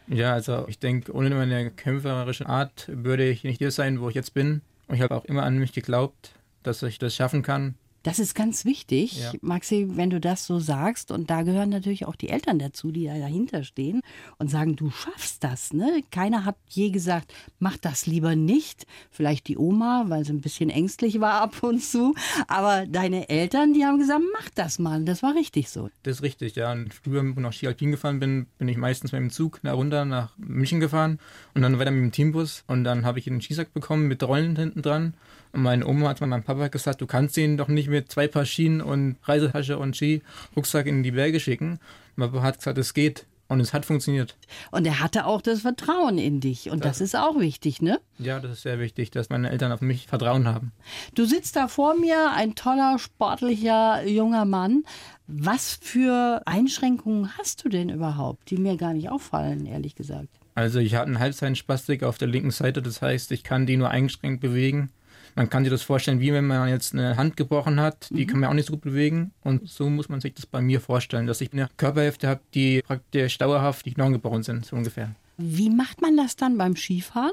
Ja, 0.08 0.32
also 0.32 0.66
ich 0.68 0.78
denke, 0.78 1.12
ohne 1.12 1.30
meine 1.30 1.70
kämpferische 1.70 2.46
Art 2.46 2.90
würde 2.92 3.28
ich 3.28 3.44
nicht 3.44 3.58
hier 3.58 3.70
sein, 3.70 4.00
wo 4.00 4.08
ich 4.08 4.14
jetzt 4.14 4.34
bin. 4.34 4.62
Und 4.88 4.96
ich 4.96 5.02
habe 5.02 5.14
auch 5.14 5.24
immer 5.24 5.44
an 5.44 5.58
mich 5.58 5.72
geglaubt, 5.72 6.32
dass 6.62 6.82
ich 6.82 6.98
das 6.98 7.14
schaffen 7.14 7.42
kann. 7.42 7.76
Das 8.02 8.18
ist 8.18 8.34
ganz 8.34 8.64
wichtig, 8.64 9.20
ja. 9.20 9.32
Maxi, 9.42 9.86
wenn 9.90 10.08
du 10.08 10.20
das 10.20 10.46
so 10.46 10.58
sagst. 10.58 11.10
Und 11.10 11.28
da 11.30 11.42
gehören 11.42 11.68
natürlich 11.68 12.06
auch 12.06 12.16
die 12.16 12.30
Eltern 12.30 12.58
dazu, 12.58 12.90
die 12.92 13.04
da 13.04 13.18
dahinter 13.18 13.62
stehen 13.62 14.00
und 14.38 14.50
sagen, 14.50 14.76
du 14.76 14.90
schaffst 14.90 15.44
das. 15.44 15.72
Ne? 15.72 16.02
Keiner 16.10 16.44
hat 16.44 16.56
je 16.68 16.90
gesagt, 16.90 17.34
mach 17.58 17.76
das 17.76 18.06
lieber 18.06 18.36
nicht. 18.36 18.86
Vielleicht 19.10 19.48
die 19.48 19.58
Oma, 19.58 20.04
weil 20.08 20.24
sie 20.24 20.32
ein 20.32 20.40
bisschen 20.40 20.70
ängstlich 20.70 21.20
war 21.20 21.42
ab 21.42 21.62
und 21.62 21.82
zu. 21.82 22.14
Aber 22.48 22.86
deine 22.86 23.28
Eltern, 23.28 23.74
die 23.74 23.84
haben 23.84 23.98
gesagt, 23.98 24.22
mach 24.32 24.48
das 24.54 24.78
mal. 24.78 25.04
Das 25.04 25.22
war 25.22 25.34
richtig 25.34 25.68
so. 25.68 25.90
Das 26.02 26.16
ist 26.16 26.22
richtig, 26.22 26.56
ja. 26.56 26.72
Und 26.72 26.94
früher, 26.94 27.22
wo 27.22 27.30
ich 27.30 27.36
nach 27.36 27.52
Ski 27.52 27.66
Alpin 27.66 27.90
gefahren 27.90 28.18
bin, 28.18 28.46
bin 28.58 28.68
ich 28.68 28.78
meistens 28.78 29.12
mit 29.12 29.20
dem 29.20 29.30
Zug 29.30 29.62
nach 29.62 29.74
runter 29.74 30.04
nach 30.04 30.36
München 30.38 30.80
gefahren 30.80 31.18
und 31.54 31.62
dann 31.62 31.78
weiter 31.78 31.90
mit 31.90 32.02
dem 32.02 32.12
Teambus. 32.12 32.64
Und 32.66 32.84
dann 32.84 33.04
habe 33.04 33.18
ich 33.18 33.28
einen 33.28 33.42
Skisack 33.42 33.74
bekommen 33.74 34.08
mit 34.08 34.22
Rollen 34.22 34.56
hinten 34.56 34.80
dran. 34.80 35.14
Und 35.52 35.62
meine 35.62 35.86
Oma 35.86 36.08
hat 36.08 36.20
mal 36.20 36.26
meinem 36.26 36.42
Papa 36.42 36.68
gesagt, 36.68 37.00
du 37.00 37.06
kannst 37.06 37.36
ihn 37.36 37.56
doch 37.56 37.68
nicht 37.68 37.88
mit 37.88 38.10
zwei 38.10 38.28
Paar 38.28 38.44
Schienen 38.44 38.80
und 38.80 39.16
Reisetasche 39.24 39.78
und 39.78 39.96
Ski-Rucksack 39.96 40.86
in 40.86 41.02
die 41.02 41.10
Berge 41.10 41.40
schicken. 41.40 41.80
Mein 42.16 42.30
Papa 42.30 42.44
hat 42.44 42.58
gesagt, 42.58 42.78
es 42.78 42.94
geht. 42.94 43.26
Und 43.50 43.58
es 43.58 43.72
hat 43.72 43.84
funktioniert. 43.84 44.36
Und 44.70 44.86
er 44.86 45.00
hatte 45.00 45.26
auch 45.26 45.42
das 45.42 45.62
Vertrauen 45.62 46.18
in 46.18 46.38
dich. 46.38 46.70
Und 46.70 46.84
das, 46.84 46.98
das, 46.98 47.00
ist 47.00 47.16
auch 47.16 47.40
wichtig, 47.40 47.82
ne? 47.82 48.00
Ja, 48.16 48.38
das 48.38 48.52
ist 48.52 48.62
sehr 48.62 48.78
wichtig, 48.78 49.10
dass 49.10 49.28
meine 49.28 49.50
Eltern 49.50 49.72
auf 49.72 49.80
mich 49.80 50.06
Vertrauen 50.06 50.46
haben. 50.46 50.70
Du 51.16 51.24
sitzt 51.24 51.56
da 51.56 51.66
vor 51.66 51.96
mir, 51.98 52.30
ein 52.30 52.54
toller, 52.54 53.00
sportlicher, 53.00 54.06
junger 54.06 54.44
Mann. 54.44 54.84
Was 55.26 55.76
für 55.82 56.42
Einschränkungen 56.46 57.36
hast 57.38 57.64
du 57.64 57.68
denn 57.68 57.88
überhaupt, 57.88 58.50
die 58.50 58.56
mir 58.56 58.76
gar 58.76 58.94
nicht 58.94 59.10
auffallen, 59.10 59.66
ehrlich 59.66 59.96
gesagt? 59.96 60.28
Also 60.54 60.78
ich 60.78 60.94
hatte 60.94 61.06
einen 61.06 61.18
Halbseitenspastik 61.18 62.04
auf 62.04 62.18
der 62.18 62.28
linken 62.28 62.52
Seite, 62.52 62.82
das 62.82 63.02
heißt, 63.02 63.32
ich 63.32 63.42
kann 63.42 63.66
die 63.66 63.76
nur 63.76 63.90
eingeschränkt 63.90 64.42
bewegen. 64.42 64.90
Man 65.34 65.48
kann 65.48 65.64
sich 65.64 65.70
das 65.70 65.82
vorstellen, 65.82 66.20
wie 66.20 66.32
wenn 66.32 66.46
man 66.46 66.68
jetzt 66.68 66.92
eine 66.92 67.16
Hand 67.16 67.36
gebrochen 67.36 67.80
hat, 67.80 68.08
die 68.10 68.24
mhm. 68.24 68.26
kann 68.26 68.40
man 68.40 68.50
auch 68.50 68.54
nicht 68.54 68.66
so 68.66 68.72
gut 68.72 68.82
bewegen. 68.82 69.32
Und 69.42 69.68
so 69.68 69.88
muss 69.88 70.08
man 70.08 70.20
sich 70.20 70.34
das 70.34 70.46
bei 70.46 70.60
mir 70.60 70.80
vorstellen, 70.80 71.26
dass 71.26 71.40
ich 71.40 71.52
eine 71.52 71.68
Körperhälfte 71.76 72.28
habe, 72.28 72.40
die 72.54 72.82
praktisch 72.82 73.38
dauerhaft 73.38 73.86
die 73.86 73.94
Knochen 73.94 74.14
gebrochen 74.14 74.42
sind, 74.42 74.66
so 74.66 74.76
ungefähr. 74.76 75.14
Wie 75.38 75.70
macht 75.70 76.02
man 76.02 76.16
das 76.16 76.36
dann 76.36 76.58
beim 76.58 76.76
Skifahren? 76.76 77.32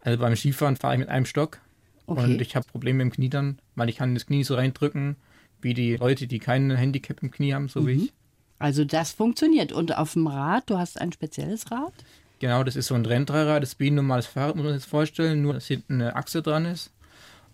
Also 0.00 0.18
beim 0.18 0.36
Skifahren 0.36 0.76
fahre 0.76 0.94
ich 0.94 1.00
mit 1.00 1.08
einem 1.08 1.26
Stock 1.26 1.58
okay. 2.06 2.24
und 2.24 2.40
ich 2.40 2.56
habe 2.56 2.66
Probleme 2.66 3.02
im 3.02 3.10
Knie 3.10 3.28
dann, 3.28 3.58
weil 3.74 3.88
ich 3.88 3.96
kann 3.96 4.14
das 4.14 4.26
Knie 4.26 4.44
so 4.44 4.54
reindrücken, 4.54 5.16
wie 5.60 5.74
die 5.74 5.96
Leute, 5.96 6.26
die 6.26 6.38
kein 6.38 6.70
Handicap 6.70 7.22
im 7.22 7.30
Knie 7.30 7.54
haben, 7.54 7.68
so 7.68 7.82
mhm. 7.82 7.86
wie 7.86 7.92
ich. 7.92 8.12
Also 8.58 8.84
das 8.84 9.10
funktioniert. 9.10 9.72
Und 9.72 9.96
auf 9.96 10.12
dem 10.12 10.28
Rad, 10.28 10.70
du 10.70 10.78
hast 10.78 11.00
ein 11.00 11.12
spezielles 11.12 11.70
Rad? 11.70 11.92
Genau, 12.38 12.64
das 12.64 12.74
ist 12.74 12.86
so 12.86 12.94
ein 12.94 13.06
Renndreirad, 13.06 13.62
das 13.62 13.74
ist 13.74 13.80
wie 13.80 13.90
ein 13.90 13.94
normales 13.96 14.26
Fahrrad, 14.26 14.56
muss 14.56 14.64
man 14.64 14.78
sich 14.78 14.88
vorstellen, 14.88 15.42
nur 15.42 15.54
dass 15.54 15.66
hinten 15.66 15.94
eine 15.94 16.16
Achse 16.16 16.42
dran 16.42 16.64
ist 16.64 16.90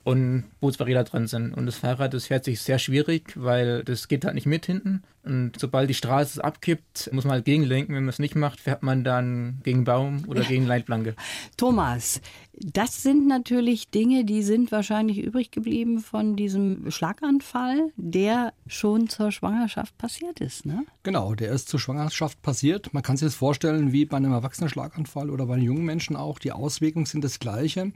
und 0.08 0.44
Bootsräder 0.60 1.04
drin 1.04 1.26
sind. 1.26 1.52
Und 1.52 1.66
das 1.66 1.76
Fahrrad, 1.76 2.14
das 2.14 2.28
fährt 2.28 2.42
sich 2.42 2.62
sehr 2.62 2.78
schwierig, 2.78 3.34
weil 3.34 3.84
das 3.84 4.08
geht 4.08 4.24
halt 4.24 4.36
nicht 4.36 4.46
mit 4.46 4.64
hinten. 4.64 5.02
Und 5.22 5.52
sobald 5.58 5.90
die 5.90 5.94
Straße 5.94 6.42
abkippt, 6.42 7.10
muss 7.12 7.24
man 7.24 7.32
halt 7.32 7.44
gegenlenken. 7.44 7.94
Wenn 7.94 8.04
man 8.04 8.08
es 8.08 8.18
nicht 8.18 8.34
macht, 8.34 8.58
fährt 8.58 8.82
man 8.82 9.04
dann 9.04 9.60
gegen 9.64 9.84
Baum 9.84 10.24
oder 10.26 10.42
gegen 10.44 10.64
Leitplanke. 10.64 11.14
Thomas, 11.58 12.22
das 12.54 13.02
sind 13.02 13.28
natürlich 13.28 13.90
Dinge, 13.90 14.24
die 14.24 14.42
sind 14.42 14.72
wahrscheinlich 14.72 15.18
übrig 15.18 15.50
geblieben 15.50 16.00
von 16.00 16.36
diesem 16.36 16.90
Schlaganfall, 16.90 17.92
der 17.96 18.54
schon 18.66 19.10
zur 19.10 19.30
Schwangerschaft 19.30 19.98
passiert 19.98 20.40
ist, 20.40 20.64
ne? 20.64 20.86
Genau, 21.02 21.34
der 21.34 21.52
ist 21.52 21.68
zur 21.68 21.80
Schwangerschaft 21.80 22.40
passiert. 22.40 22.94
Man 22.94 23.02
kann 23.02 23.18
sich 23.18 23.26
das 23.26 23.34
vorstellen 23.34 23.92
wie 23.92 24.06
bei 24.06 24.16
einem 24.16 24.32
erwachsenen 24.32 24.70
Schlaganfall 24.70 25.28
oder 25.28 25.44
bei 25.44 25.54
einem 25.54 25.64
jungen 25.64 25.84
Menschen 25.84 26.16
auch. 26.16 26.38
Die 26.38 26.52
Auswirkungen 26.52 27.04
sind 27.04 27.22
das 27.24 27.40
gleiche. 27.40 27.92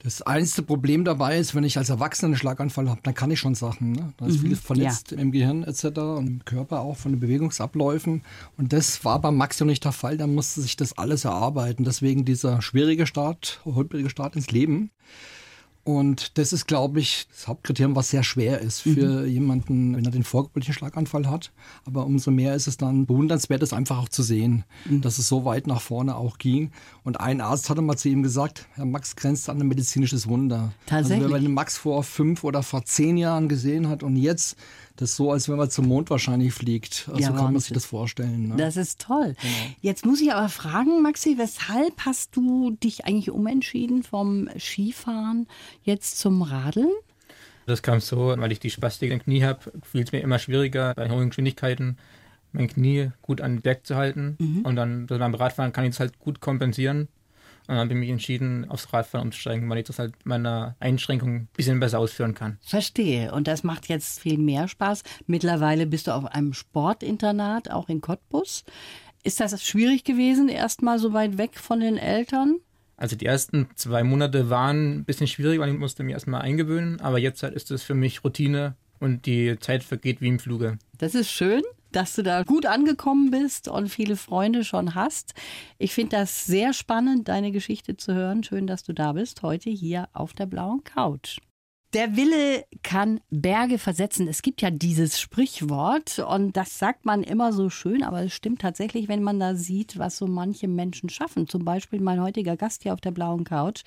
Das 0.00 0.22
einzige 0.22 0.62
Problem 0.62 1.04
dabei 1.04 1.38
ist, 1.38 1.56
wenn 1.56 1.64
ich 1.64 1.76
als 1.76 1.88
Erwachsener 1.88 2.28
einen 2.28 2.36
Schlaganfall 2.36 2.88
habe, 2.88 3.00
dann 3.02 3.14
kann 3.14 3.32
ich 3.32 3.40
schon 3.40 3.56
Sachen. 3.56 3.92
Ne? 3.92 4.12
Da 4.16 4.26
ist 4.26 4.36
mhm, 4.36 4.42
vieles 4.42 4.60
verletzt 4.60 5.10
ja. 5.10 5.18
im 5.18 5.32
Gehirn 5.32 5.64
etc. 5.64 5.84
und 5.98 6.26
im 6.26 6.44
Körper 6.44 6.80
auch 6.80 6.96
von 6.96 7.12
den 7.12 7.20
Bewegungsabläufen. 7.20 8.22
Und 8.56 8.72
das 8.72 9.04
war 9.04 9.20
bei 9.20 9.32
Max 9.32 9.58
noch 9.58 9.66
nicht 9.66 9.84
der 9.84 9.92
Fall. 9.92 10.16
Da 10.16 10.28
musste 10.28 10.60
sich 10.60 10.76
das 10.76 10.96
alles 10.96 11.24
erarbeiten. 11.24 11.82
Deswegen 11.82 12.24
dieser 12.24 12.62
schwierige 12.62 13.06
Start, 13.06 13.60
holprige 13.64 14.08
Start 14.08 14.36
ins 14.36 14.52
Leben. 14.52 14.92
Und 15.88 16.36
das 16.36 16.52
ist, 16.52 16.66
glaube 16.66 17.00
ich, 17.00 17.26
das 17.30 17.48
Hauptkriterium, 17.48 17.96
was 17.96 18.10
sehr 18.10 18.22
schwer 18.22 18.60
ist 18.60 18.82
für 18.82 19.22
mhm. 19.22 19.26
jemanden, 19.26 19.96
wenn 19.96 20.04
er 20.04 20.10
den 20.10 20.22
vorgeburtlichen 20.22 20.74
Schlaganfall 20.74 21.30
hat. 21.30 21.50
Aber 21.86 22.04
umso 22.04 22.30
mehr 22.30 22.54
ist 22.54 22.66
es 22.66 22.76
dann 22.76 23.06
bewundernswert, 23.06 23.62
es 23.62 23.72
einfach 23.72 23.96
auch 23.96 24.10
zu 24.10 24.22
sehen, 24.22 24.64
mhm. 24.84 25.00
dass 25.00 25.16
es 25.16 25.28
so 25.28 25.46
weit 25.46 25.66
nach 25.66 25.80
vorne 25.80 26.14
auch 26.14 26.36
ging. 26.36 26.72
Und 27.04 27.20
ein 27.20 27.40
Arzt 27.40 27.70
hatte 27.70 27.80
mal 27.80 27.96
zu 27.96 28.10
ihm 28.10 28.22
gesagt, 28.22 28.66
Herr 28.74 28.84
Max 28.84 29.16
grenzt 29.16 29.48
an 29.48 29.62
ein 29.62 29.66
medizinisches 29.66 30.28
Wunder. 30.28 30.74
Tatsächlich. 30.84 31.22
Also 31.22 31.24
wenn 31.24 31.30
man 31.30 31.42
den 31.42 31.54
Max 31.54 31.78
vor 31.78 32.04
fünf 32.04 32.44
oder 32.44 32.62
vor 32.62 32.84
zehn 32.84 33.16
Jahren 33.16 33.48
gesehen 33.48 33.88
hat 33.88 34.02
und 34.02 34.16
jetzt 34.16 34.58
das 34.98 35.10
ist 35.10 35.16
so, 35.16 35.30
als 35.30 35.48
wenn 35.48 35.56
man 35.56 35.70
zum 35.70 35.86
Mond 35.86 36.10
wahrscheinlich 36.10 36.52
fliegt. 36.52 37.08
Also 37.08 37.22
ja, 37.22 37.30
kann 37.30 37.52
man 37.52 37.60
sich 37.60 37.72
das 37.72 37.84
vorstellen. 37.84 38.48
Ne? 38.48 38.56
Das 38.56 38.76
ist 38.76 39.00
toll. 39.00 39.36
Genau. 39.40 39.54
Jetzt 39.80 40.04
muss 40.04 40.20
ich 40.20 40.32
aber 40.32 40.48
fragen, 40.48 41.02
Maxi, 41.02 41.38
weshalb 41.38 42.00
hast 42.04 42.34
du 42.34 42.72
dich 42.72 43.04
eigentlich 43.04 43.30
umentschieden 43.30 44.02
vom 44.02 44.48
Skifahren 44.58 45.46
jetzt 45.84 46.18
zum 46.18 46.42
Radeln? 46.42 46.90
Das 47.66 47.82
kam 47.82 48.00
so, 48.00 48.34
weil 48.36 48.50
ich 48.50 48.58
die 48.58 48.70
Spastik 48.70 49.12
im 49.12 49.22
Knie 49.22 49.44
habe, 49.44 49.70
fiel 49.82 50.02
es 50.02 50.10
mir 50.10 50.20
immer 50.20 50.40
schwieriger, 50.40 50.94
bei 50.94 51.08
hohen 51.08 51.28
Geschwindigkeiten 51.28 51.96
mein 52.50 52.66
Knie 52.66 53.10
gut 53.22 53.40
an 53.40 53.56
den 53.56 53.62
Berg 53.62 53.86
zu 53.86 53.94
halten. 53.94 54.36
Mhm. 54.40 54.62
Und 54.62 54.74
dann 54.74 55.06
beim 55.06 55.34
Radfahren 55.34 55.72
kann 55.72 55.84
ich 55.84 55.90
es 55.90 56.00
halt 56.00 56.18
gut 56.18 56.40
kompensieren. 56.40 57.06
Und 57.68 57.74
dann 57.74 57.84
habe 57.84 57.92
ich 57.92 58.00
mich 58.00 58.08
entschieden, 58.08 58.68
aufs 58.70 58.94
Radfahren 58.94 59.26
umzusteigen, 59.26 59.68
weil 59.68 59.78
ich 59.78 59.84
das 59.84 59.98
halt 59.98 60.14
meiner 60.24 60.74
Einschränkung 60.80 61.34
ein 61.34 61.48
bisschen 61.54 61.78
besser 61.78 61.98
ausführen 61.98 62.34
kann. 62.34 62.56
Verstehe. 62.62 63.30
Und 63.32 63.46
das 63.46 63.62
macht 63.62 63.90
jetzt 63.90 64.20
viel 64.20 64.38
mehr 64.38 64.68
Spaß. 64.68 65.02
Mittlerweile 65.26 65.86
bist 65.86 66.06
du 66.06 66.14
auf 66.14 66.24
einem 66.24 66.54
Sportinternat, 66.54 67.70
auch 67.70 67.90
in 67.90 68.00
Cottbus. 68.00 68.64
Ist 69.22 69.40
das 69.40 69.62
schwierig 69.62 70.04
gewesen, 70.04 70.48
erstmal 70.48 70.98
so 70.98 71.12
weit 71.12 71.36
weg 71.36 71.58
von 71.58 71.80
den 71.80 71.98
Eltern? 71.98 72.56
Also 72.96 73.16
die 73.16 73.26
ersten 73.26 73.68
zwei 73.74 74.02
Monate 74.02 74.48
waren 74.48 75.00
ein 75.00 75.04
bisschen 75.04 75.26
schwierig, 75.26 75.60
weil 75.60 75.68
ich 75.70 75.78
musste 75.78 76.04
mich 76.04 76.14
erstmal 76.14 76.40
eingewöhnen. 76.40 77.02
Aber 77.02 77.18
jetzt 77.18 77.42
halt 77.42 77.52
ist 77.52 77.70
es 77.70 77.82
für 77.82 77.94
mich 77.94 78.24
Routine 78.24 78.76
und 78.98 79.26
die 79.26 79.58
Zeit 79.60 79.84
vergeht 79.84 80.22
wie 80.22 80.28
im 80.28 80.38
Fluge. 80.38 80.78
Das 80.96 81.14
ist 81.14 81.30
schön 81.30 81.62
dass 81.92 82.14
du 82.14 82.22
da 82.22 82.42
gut 82.42 82.66
angekommen 82.66 83.30
bist 83.30 83.68
und 83.68 83.88
viele 83.88 84.16
Freunde 84.16 84.64
schon 84.64 84.94
hast. 84.94 85.34
Ich 85.78 85.94
finde 85.94 86.16
das 86.16 86.44
sehr 86.44 86.72
spannend, 86.72 87.28
deine 87.28 87.52
Geschichte 87.52 87.96
zu 87.96 88.14
hören. 88.14 88.42
Schön, 88.44 88.66
dass 88.66 88.82
du 88.82 88.92
da 88.92 89.12
bist, 89.12 89.42
heute 89.42 89.70
hier 89.70 90.08
auf 90.12 90.32
der 90.32 90.46
blauen 90.46 90.84
Couch. 90.84 91.38
Der 91.94 92.16
Wille 92.16 92.66
kann 92.82 93.18
Berge 93.30 93.78
versetzen. 93.78 94.28
Es 94.28 94.42
gibt 94.42 94.60
ja 94.60 94.70
dieses 94.70 95.18
Sprichwort 95.18 96.18
und 96.18 96.54
das 96.54 96.78
sagt 96.78 97.06
man 97.06 97.22
immer 97.22 97.54
so 97.54 97.70
schön, 97.70 98.02
aber 98.02 98.24
es 98.24 98.34
stimmt 98.34 98.60
tatsächlich, 98.60 99.08
wenn 99.08 99.22
man 99.22 99.40
da 99.40 99.54
sieht, 99.54 99.98
was 99.98 100.18
so 100.18 100.26
manche 100.26 100.68
Menschen 100.68 101.08
schaffen. 101.08 101.48
Zum 101.48 101.64
Beispiel 101.64 102.02
mein 102.02 102.20
heutiger 102.20 102.58
Gast 102.58 102.82
hier 102.82 102.92
auf 102.92 103.00
der 103.00 103.12
blauen 103.12 103.44
Couch, 103.44 103.84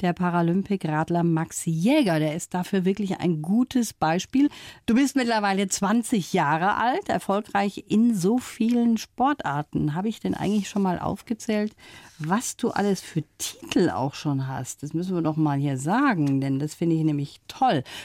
der 0.00 0.14
Paralympic-Radler 0.14 1.22
Maxi 1.22 1.70
Jäger. 1.70 2.18
Der 2.18 2.34
ist 2.34 2.54
dafür 2.54 2.84
wirklich 2.84 3.20
ein 3.20 3.40
gutes 3.40 3.92
Beispiel. 3.92 4.48
Du 4.86 4.96
bist 4.96 5.14
mittlerweile 5.14 5.68
20 5.68 6.32
Jahre 6.32 6.74
alt, 6.74 7.08
erfolgreich 7.08 7.84
in 7.86 8.16
so 8.16 8.38
vielen 8.38 8.98
Sportarten. 8.98 9.94
Habe 9.94 10.08
ich 10.08 10.18
denn 10.18 10.34
eigentlich 10.34 10.68
schon 10.68 10.82
mal 10.82 10.98
aufgezählt, 10.98 11.76
was 12.18 12.56
du 12.56 12.70
alles 12.70 13.00
für 13.00 13.22
Titel 13.38 13.90
auch 13.90 14.14
schon 14.14 14.48
hast? 14.48 14.82
Das 14.82 14.92
müssen 14.92 15.14
wir 15.14 15.22
doch 15.22 15.36
mal 15.36 15.58
hier 15.58 15.78
sagen, 15.78 16.40
denn 16.40 16.58
das 16.58 16.74
finde 16.74 16.96
ich 16.96 17.04
nämlich 17.04 17.40
toll. 17.48 17.53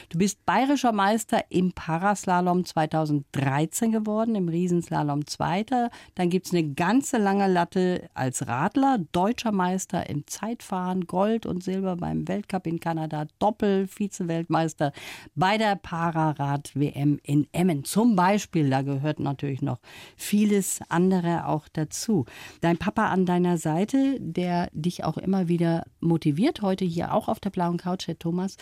Du 0.08 0.18
bist 0.18 0.44
bayerischer 0.46 0.92
Meister 0.92 1.44
im 1.48 1.72
Paraslalom 1.72 2.64
2013 2.64 3.92
geworden, 3.92 4.34
im 4.34 4.48
Riesenslalom 4.48 5.26
Zweiter. 5.26 5.90
Dann 6.14 6.30
gibt 6.30 6.46
es 6.46 6.52
eine 6.52 6.72
ganze 6.74 7.18
lange 7.18 7.48
Latte 7.48 8.08
als 8.14 8.46
Radler, 8.46 8.98
deutscher 9.12 9.52
Meister 9.52 10.08
im 10.08 10.26
Zeitfahren, 10.26 11.06
Gold 11.06 11.46
und 11.46 11.64
Silber 11.64 11.96
beim 11.96 12.28
Weltcup 12.28 12.66
in 12.66 12.78
Kanada, 12.78 13.26
Doppel, 13.38 13.88
Vize-Weltmeister 13.88 14.92
bei 15.34 15.58
der 15.58 15.76
Pararad-WM 15.76 17.18
in 17.22 17.48
Emmen. 17.52 17.84
Zum 17.84 18.14
Beispiel, 18.14 18.70
da 18.70 18.82
gehört 18.82 19.20
natürlich 19.20 19.62
noch 19.62 19.80
vieles 20.16 20.80
andere 20.88 21.46
auch 21.46 21.66
dazu. 21.72 22.24
Dein 22.60 22.78
Papa 22.78 23.08
an 23.08 23.26
deiner 23.26 23.58
Seite, 23.58 24.16
der 24.20 24.68
dich 24.72 25.04
auch 25.04 25.16
immer 25.16 25.48
wieder 25.48 25.84
motiviert, 26.00 26.62
heute 26.62 26.84
hier 26.84 27.14
auch 27.14 27.28
auf 27.28 27.40
der 27.40 27.50
blauen 27.50 27.78
Couch, 27.78 28.06
Herr 28.06 28.18
Thomas, 28.18 28.56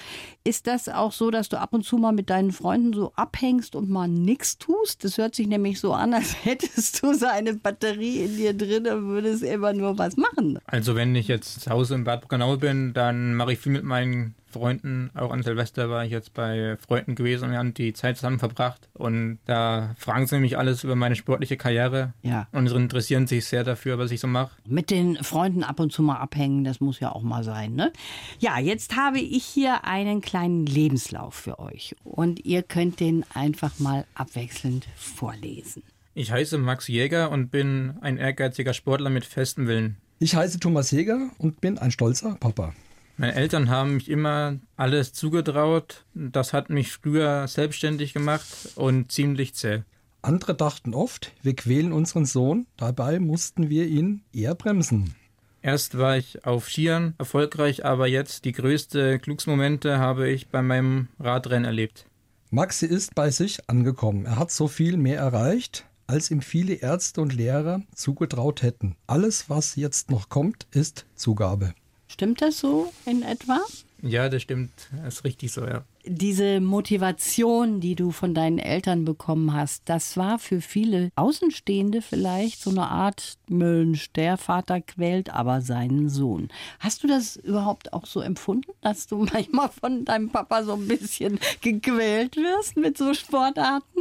ist 0.44 0.66
das 0.68 0.88
auch 0.88 1.12
so, 1.12 1.30
dass 1.30 1.48
du 1.48 1.58
ab 1.58 1.72
und 1.72 1.84
zu 1.84 1.96
mal 1.96 2.12
mit 2.12 2.30
deinen 2.30 2.52
Freunden 2.52 2.92
so 2.92 3.12
abhängst 3.16 3.74
und 3.74 3.88
mal 3.88 4.06
nichts 4.06 4.58
tust? 4.58 5.02
Das 5.02 5.18
hört 5.18 5.34
sich 5.34 5.48
nämlich 5.48 5.80
so 5.80 5.92
an, 5.92 6.14
als 6.14 6.34
hättest 6.44 7.02
du 7.02 7.14
so 7.14 7.26
eine 7.26 7.54
Batterie 7.54 8.24
in 8.24 8.36
dir 8.36 8.54
drin 8.54 8.86
und 8.86 9.08
würdest 9.08 9.42
immer 9.42 9.72
nur 9.72 9.98
was 9.98 10.16
machen. 10.16 10.58
Also 10.66 10.94
wenn 10.94 11.14
ich 11.14 11.28
jetzt 11.28 11.62
zu 11.62 11.70
Hause 11.70 11.94
in 11.94 12.04
Bad 12.04 12.20
Bruckenau 12.20 12.56
bin, 12.56 12.92
dann 12.92 13.34
mache 13.34 13.54
ich 13.54 13.58
viel 13.58 13.72
mit 13.72 13.84
meinen 13.84 14.34
Freunden. 14.50 15.10
Auch 15.14 15.30
an 15.30 15.42
Silvester 15.42 15.90
war 15.90 16.04
ich 16.04 16.10
jetzt 16.10 16.34
bei 16.34 16.76
Freunden 16.78 17.14
gewesen 17.14 17.44
und 17.44 17.50
wir 17.52 17.58
haben 17.58 17.74
die 17.74 17.92
Zeit 17.92 18.16
zusammen 18.16 18.38
verbracht. 18.38 18.88
Und 18.94 19.38
da 19.46 19.94
fragen 19.98 20.26
sie 20.26 20.38
mich 20.38 20.58
alles 20.58 20.84
über 20.84 20.96
meine 20.96 21.16
sportliche 21.16 21.56
Karriere. 21.56 22.14
Ja. 22.22 22.48
Und 22.52 22.68
sie 22.68 22.74
interessieren 22.74 23.26
sich 23.26 23.46
sehr 23.46 23.64
dafür, 23.64 23.98
was 23.98 24.10
ich 24.10 24.20
so 24.20 24.26
mache. 24.26 24.50
Mit 24.66 24.90
den 24.90 25.16
Freunden 25.22 25.62
ab 25.62 25.80
und 25.80 25.92
zu 25.92 26.02
mal 26.02 26.16
abhängen, 26.16 26.64
das 26.64 26.80
muss 26.80 27.00
ja 27.00 27.12
auch 27.12 27.22
mal 27.22 27.44
sein, 27.44 27.74
ne? 27.74 27.92
Ja, 28.38 28.58
jetzt 28.58 28.96
habe 28.96 29.20
ich 29.20 29.44
hier 29.44 29.84
einen 29.84 30.20
kleinen 30.20 30.66
Lebenslauf 30.66 31.34
für 31.34 31.58
euch. 31.58 31.94
Und 32.04 32.44
ihr 32.44 32.62
könnt 32.62 33.00
den 33.00 33.24
einfach 33.34 33.78
mal 33.78 34.04
abwechselnd 34.14 34.86
vorlesen. 34.96 35.82
Ich 36.14 36.32
heiße 36.32 36.58
Max 36.58 36.88
Jäger 36.88 37.30
und 37.30 37.50
bin 37.50 37.94
ein 38.00 38.16
ehrgeiziger 38.16 38.74
Sportler 38.74 39.10
mit 39.10 39.24
festem 39.24 39.68
Willen. 39.68 39.98
Ich 40.18 40.34
heiße 40.34 40.58
Thomas 40.58 40.90
Jäger 40.90 41.30
und 41.38 41.60
bin 41.60 41.78
ein 41.78 41.92
stolzer 41.92 42.34
Papa. 42.40 42.74
Meine 43.20 43.34
Eltern 43.34 43.68
haben 43.68 43.94
mich 43.94 44.08
immer 44.08 44.60
alles 44.76 45.12
zugetraut. 45.12 46.04
Das 46.14 46.52
hat 46.52 46.70
mich 46.70 46.92
früher 46.92 47.48
selbstständig 47.48 48.14
gemacht 48.14 48.46
und 48.76 49.10
ziemlich 49.10 49.54
zäh. 49.54 49.82
Andere 50.22 50.54
dachten 50.54 50.94
oft, 50.94 51.32
wir 51.42 51.56
quälen 51.56 51.92
unseren 51.92 52.26
Sohn, 52.26 52.66
dabei 52.76 53.18
mussten 53.18 53.70
wir 53.70 53.88
ihn 53.88 54.22
eher 54.32 54.54
bremsen. 54.54 55.16
Erst 55.62 55.98
war 55.98 56.16
ich 56.16 56.44
auf 56.44 56.68
Skiern 56.68 57.14
erfolgreich, 57.18 57.84
aber 57.84 58.06
jetzt 58.06 58.44
die 58.44 58.52
größte 58.52 59.18
Glücksmomente 59.18 59.98
habe 59.98 60.28
ich 60.28 60.46
bei 60.46 60.62
meinem 60.62 61.08
Radrennen 61.18 61.64
erlebt. 61.64 62.06
Maxi 62.50 62.86
ist 62.86 63.16
bei 63.16 63.30
sich 63.30 63.68
angekommen. 63.68 64.26
Er 64.26 64.36
hat 64.36 64.52
so 64.52 64.68
viel 64.68 64.96
mehr 64.96 65.18
erreicht, 65.18 65.86
als 66.06 66.30
ihm 66.30 66.40
viele 66.40 66.74
Ärzte 66.74 67.20
und 67.20 67.34
Lehrer 67.34 67.82
zugetraut 67.96 68.62
hätten. 68.62 68.94
Alles, 69.08 69.50
was 69.50 69.74
jetzt 69.74 70.08
noch 70.08 70.28
kommt, 70.28 70.68
ist 70.70 71.04
Zugabe. 71.16 71.74
Stimmt 72.18 72.42
das 72.42 72.58
so 72.58 72.92
in 73.06 73.22
etwa? 73.22 73.60
Ja, 74.02 74.28
das 74.28 74.42
stimmt. 74.42 74.72
Das 75.04 75.18
ist 75.18 75.24
richtig 75.24 75.52
so, 75.52 75.64
ja. 75.64 75.84
Diese 76.04 76.58
Motivation, 76.58 77.78
die 77.78 77.94
du 77.94 78.10
von 78.10 78.34
deinen 78.34 78.58
Eltern 78.58 79.04
bekommen 79.04 79.54
hast, 79.54 79.84
das 79.84 80.16
war 80.16 80.40
für 80.40 80.60
viele 80.60 81.12
Außenstehende 81.14 82.02
vielleicht 82.02 82.60
so 82.60 82.70
eine 82.70 82.88
Art 82.88 83.38
Mensch, 83.48 84.10
der 84.14 84.36
Vater 84.36 84.80
quält 84.80 85.30
aber 85.30 85.60
seinen 85.60 86.08
Sohn. 86.08 86.48
Hast 86.80 87.04
du 87.04 87.06
das 87.06 87.36
überhaupt 87.36 87.92
auch 87.92 88.06
so 88.06 88.20
empfunden, 88.20 88.72
dass 88.80 89.06
du 89.06 89.18
manchmal 89.32 89.68
von 89.68 90.04
deinem 90.04 90.30
Papa 90.30 90.64
so 90.64 90.72
ein 90.72 90.88
bisschen 90.88 91.38
gequält 91.60 92.34
wirst 92.34 92.76
mit 92.76 92.98
so 92.98 93.14
Sportarten? 93.14 94.00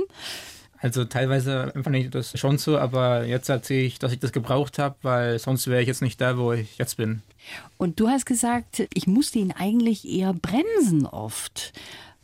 Also 0.79 1.05
teilweise 1.05 1.71
empfand 1.73 1.95
ich 1.95 2.09
das 2.09 2.37
schon 2.39 2.57
so, 2.57 2.77
aber 2.77 3.25
jetzt 3.25 3.49
erzähle 3.49 3.85
ich, 3.85 3.99
dass 3.99 4.11
ich 4.11 4.19
das 4.19 4.31
gebraucht 4.31 4.77
habe, 4.77 4.95
weil 5.01 5.39
sonst 5.39 5.67
wäre 5.67 5.81
ich 5.81 5.87
jetzt 5.87 6.01
nicht 6.01 6.21
da, 6.21 6.37
wo 6.37 6.53
ich 6.53 6.77
jetzt 6.77 6.97
bin. 6.97 7.21
Und 7.77 7.99
du 7.99 8.09
hast 8.09 8.25
gesagt, 8.25 8.87
ich 8.93 9.07
musste 9.07 9.39
ihn 9.39 9.51
eigentlich 9.51 10.07
eher 10.07 10.33
bremsen 10.33 11.05
oft. 11.05 11.73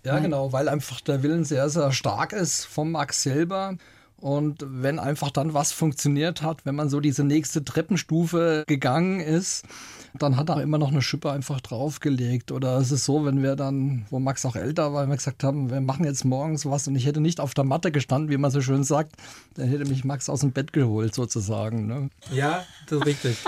Ja, 0.06 0.20
genau, 0.20 0.52
weil 0.52 0.68
einfach 0.68 1.02
der 1.02 1.24
Willen 1.24 1.46
sehr, 1.46 1.70
sehr 1.70 1.92
stark 1.94 2.34
ist 2.34 2.66
vom 2.66 2.92
Max 2.92 3.24
selber. 3.24 3.78
Und 4.18 4.66
wenn 4.68 5.00
einfach 5.00 5.32
dann 5.32 5.54
was 5.54 5.72
funktioniert 5.72 6.42
hat, 6.42 6.66
wenn 6.66 6.76
man 6.76 6.90
so 6.90 7.00
diese 7.00 7.24
nächste 7.24 7.64
Treppenstufe 7.64 8.64
gegangen 8.68 9.20
ist, 9.20 9.66
dann 10.14 10.38
hat 10.38 10.50
er 10.50 10.62
immer 10.62 10.78
noch 10.78 10.92
eine 10.92 11.02
Schippe 11.02 11.32
einfach 11.32 11.62
draufgelegt. 11.62 12.52
Oder 12.52 12.78
es 12.78 12.92
ist 12.92 13.06
so, 13.06 13.26
wenn 13.26 13.42
wir 13.42 13.56
dann, 13.56 14.06
wo 14.10 14.20
Max 14.20 14.46
auch 14.46 14.56
älter 14.56 14.94
war, 14.94 15.08
wir 15.08 15.16
gesagt 15.16 15.44
haben, 15.44 15.72
wir 15.72 15.82
machen 15.82 16.06
jetzt 16.06 16.24
morgens 16.24 16.66
was 16.66 16.88
und 16.88 16.96
ich 16.96 17.06
hätte 17.06 17.22
nicht 17.22 17.40
auf 17.40 17.54
der 17.54 17.64
Matte 17.64 17.92
gestanden, 17.92 18.30
wie 18.30 18.38
man 18.38 18.52
so 18.52 18.62
schön 18.62 18.84
sagt, 18.84 19.16
dann 19.56 19.68
hätte 19.68 19.86
mich 19.86 20.04
Max 20.04 20.30
aus 20.30 20.42
dem 20.42 20.52
Bett 20.52 20.74
geholt 20.74 21.16
sozusagen. 21.16 21.88
Ne? 21.88 22.10
Ja, 22.32 22.64
das 22.88 23.00
ist 23.00 23.06
richtig. 23.06 23.38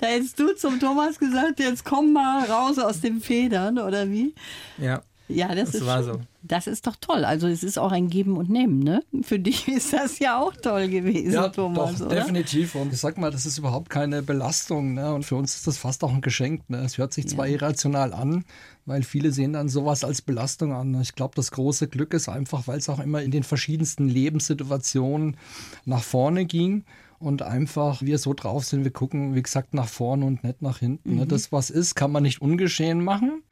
Da 0.00 0.08
hättest 0.08 0.38
du 0.38 0.54
zum 0.54 0.80
Thomas 0.80 1.18
gesagt, 1.18 1.58
jetzt 1.58 1.84
komm 1.84 2.12
mal 2.12 2.44
raus 2.44 2.78
aus 2.78 3.00
den 3.00 3.20
Federn, 3.20 3.78
oder 3.78 4.10
wie? 4.10 4.34
Ja. 4.76 5.02
Ja, 5.28 5.54
das, 5.54 5.70
Das 5.72 5.80
ist 5.80 5.86
war 5.86 6.02
schon- 6.02 6.12
so. 6.14 6.20
Das 6.44 6.66
ist 6.66 6.86
doch 6.88 6.96
toll. 6.96 7.24
Also 7.24 7.46
es 7.46 7.62
ist 7.62 7.78
auch 7.78 7.92
ein 7.92 8.08
Geben 8.08 8.36
und 8.36 8.50
Nehmen, 8.50 8.80
ne? 8.80 9.02
Für 9.22 9.38
dich 9.38 9.68
ist 9.68 9.92
das 9.92 10.18
ja 10.18 10.40
auch 10.40 10.54
toll 10.56 10.88
gewesen, 10.88 11.32
Ja, 11.32 11.48
Thomas, 11.48 11.98
doch, 12.00 12.06
oder? 12.06 12.16
definitiv. 12.16 12.74
Und 12.74 12.92
ich 12.92 12.98
sag 12.98 13.16
mal, 13.16 13.30
das 13.30 13.46
ist 13.46 13.58
überhaupt 13.58 13.88
keine 13.90 14.22
Belastung. 14.22 14.94
Ne? 14.94 15.14
Und 15.14 15.24
für 15.24 15.36
uns 15.36 15.54
ist 15.54 15.66
das 15.68 15.78
fast 15.78 16.02
auch 16.04 16.12
ein 16.12 16.20
Geschenk. 16.20 16.68
Ne? 16.68 16.78
Es 16.78 16.98
hört 16.98 17.14
sich 17.14 17.28
zwar 17.28 17.46
irrational 17.46 18.12
an, 18.12 18.44
weil 18.86 19.04
viele 19.04 19.30
sehen 19.30 19.52
dann 19.52 19.68
sowas 19.68 20.02
als 20.02 20.20
Belastung 20.20 20.72
an. 20.72 21.00
Ich 21.00 21.14
glaube, 21.14 21.34
das 21.36 21.52
große 21.52 21.86
Glück 21.88 22.12
ist 22.12 22.28
einfach, 22.28 22.66
weil 22.66 22.78
es 22.78 22.88
auch 22.88 22.98
immer 22.98 23.22
in 23.22 23.30
den 23.30 23.44
verschiedensten 23.44 24.08
Lebenssituationen 24.08 25.36
nach 25.84 26.02
vorne 26.02 26.44
ging. 26.44 26.84
Und 27.18 27.42
einfach 27.42 28.02
wir 28.02 28.18
so 28.18 28.34
drauf 28.34 28.64
sind, 28.64 28.82
wir 28.82 28.90
gucken, 28.90 29.36
wie 29.36 29.42
gesagt, 29.42 29.74
nach 29.74 29.86
vorne 29.86 30.24
und 30.26 30.42
nicht 30.42 30.60
nach 30.60 30.78
hinten. 30.80 31.14
Ne? 31.16 31.26
Das, 31.26 31.52
was 31.52 31.70
ist, 31.70 31.94
kann 31.94 32.10
man 32.10 32.24
nicht 32.24 32.42
ungeschehen 32.42 33.04
machen. 33.04 33.42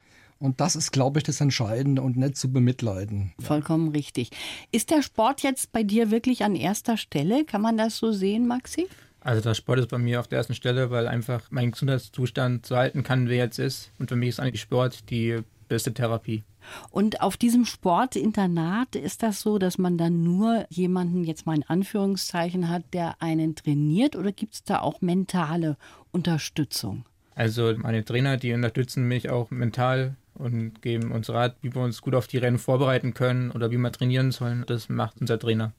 Und 0.41 0.59
das 0.59 0.75
ist, 0.75 0.91
glaube 0.91 1.19
ich, 1.19 1.23
das 1.23 1.39
Entscheidende 1.39 2.01
und 2.01 2.17
nicht 2.17 2.35
zu 2.35 2.51
bemitleiden. 2.51 3.31
Vollkommen 3.39 3.89
richtig. 3.89 4.31
Ist 4.71 4.89
der 4.89 5.03
Sport 5.03 5.43
jetzt 5.43 5.71
bei 5.71 5.83
dir 5.83 6.09
wirklich 6.09 6.43
an 6.43 6.55
erster 6.55 6.97
Stelle? 6.97 7.45
Kann 7.45 7.61
man 7.61 7.77
das 7.77 7.97
so 7.97 8.11
sehen, 8.11 8.47
Maxi? 8.47 8.87
Also 9.19 9.39
der 9.39 9.53
Sport 9.53 9.77
ist 9.77 9.89
bei 9.89 9.99
mir 9.99 10.19
auf 10.19 10.27
der 10.27 10.39
ersten 10.39 10.55
Stelle, 10.55 10.89
weil 10.89 11.07
einfach 11.07 11.43
mein 11.51 11.69
Gesundheitszustand 11.69 12.65
so 12.65 12.75
halten 12.75 13.03
kann, 13.03 13.29
wie 13.29 13.33
er 13.33 13.45
jetzt 13.45 13.59
ist. 13.59 13.91
Und 13.99 14.09
für 14.09 14.15
mich 14.15 14.29
ist 14.29 14.39
eigentlich 14.39 14.61
Sport 14.61 15.11
die 15.11 15.41
beste 15.67 15.93
Therapie. 15.93 16.43
Und 16.89 17.21
auf 17.21 17.37
diesem 17.37 17.65
Sportinternat 17.65 18.95
ist 18.95 19.21
das 19.21 19.41
so, 19.41 19.59
dass 19.59 19.77
man 19.77 19.99
dann 19.99 20.23
nur 20.23 20.65
jemanden 20.69 21.23
jetzt 21.23 21.45
mal 21.45 21.55
in 21.55 21.63
Anführungszeichen 21.63 22.67
hat, 22.67 22.83
der 22.93 23.21
einen 23.21 23.55
trainiert 23.55 24.15
oder 24.15 24.31
gibt 24.31 24.55
es 24.55 24.63
da 24.63 24.79
auch 24.79 25.01
mentale 25.01 25.77
Unterstützung? 26.11 27.05
Also 27.35 27.73
meine 27.77 28.03
Trainer, 28.03 28.37
die 28.37 28.53
unterstützen 28.53 29.07
mich 29.07 29.29
auch 29.29 29.51
mental 29.51 30.15
und 30.41 30.81
geben 30.81 31.11
uns 31.11 31.29
Rat, 31.29 31.55
wie 31.61 31.73
wir 31.73 31.81
uns 31.81 32.01
gut 32.01 32.15
auf 32.15 32.27
die 32.27 32.37
Rennen 32.37 32.59
vorbereiten 32.59 33.13
können 33.13 33.51
oder 33.51 33.71
wie 33.71 33.77
wir 33.77 33.91
trainieren 33.91 34.31
sollen. 34.31 34.63
Das 34.67 34.89
macht 34.89 35.21
unser 35.21 35.39
Trainer. 35.39 35.73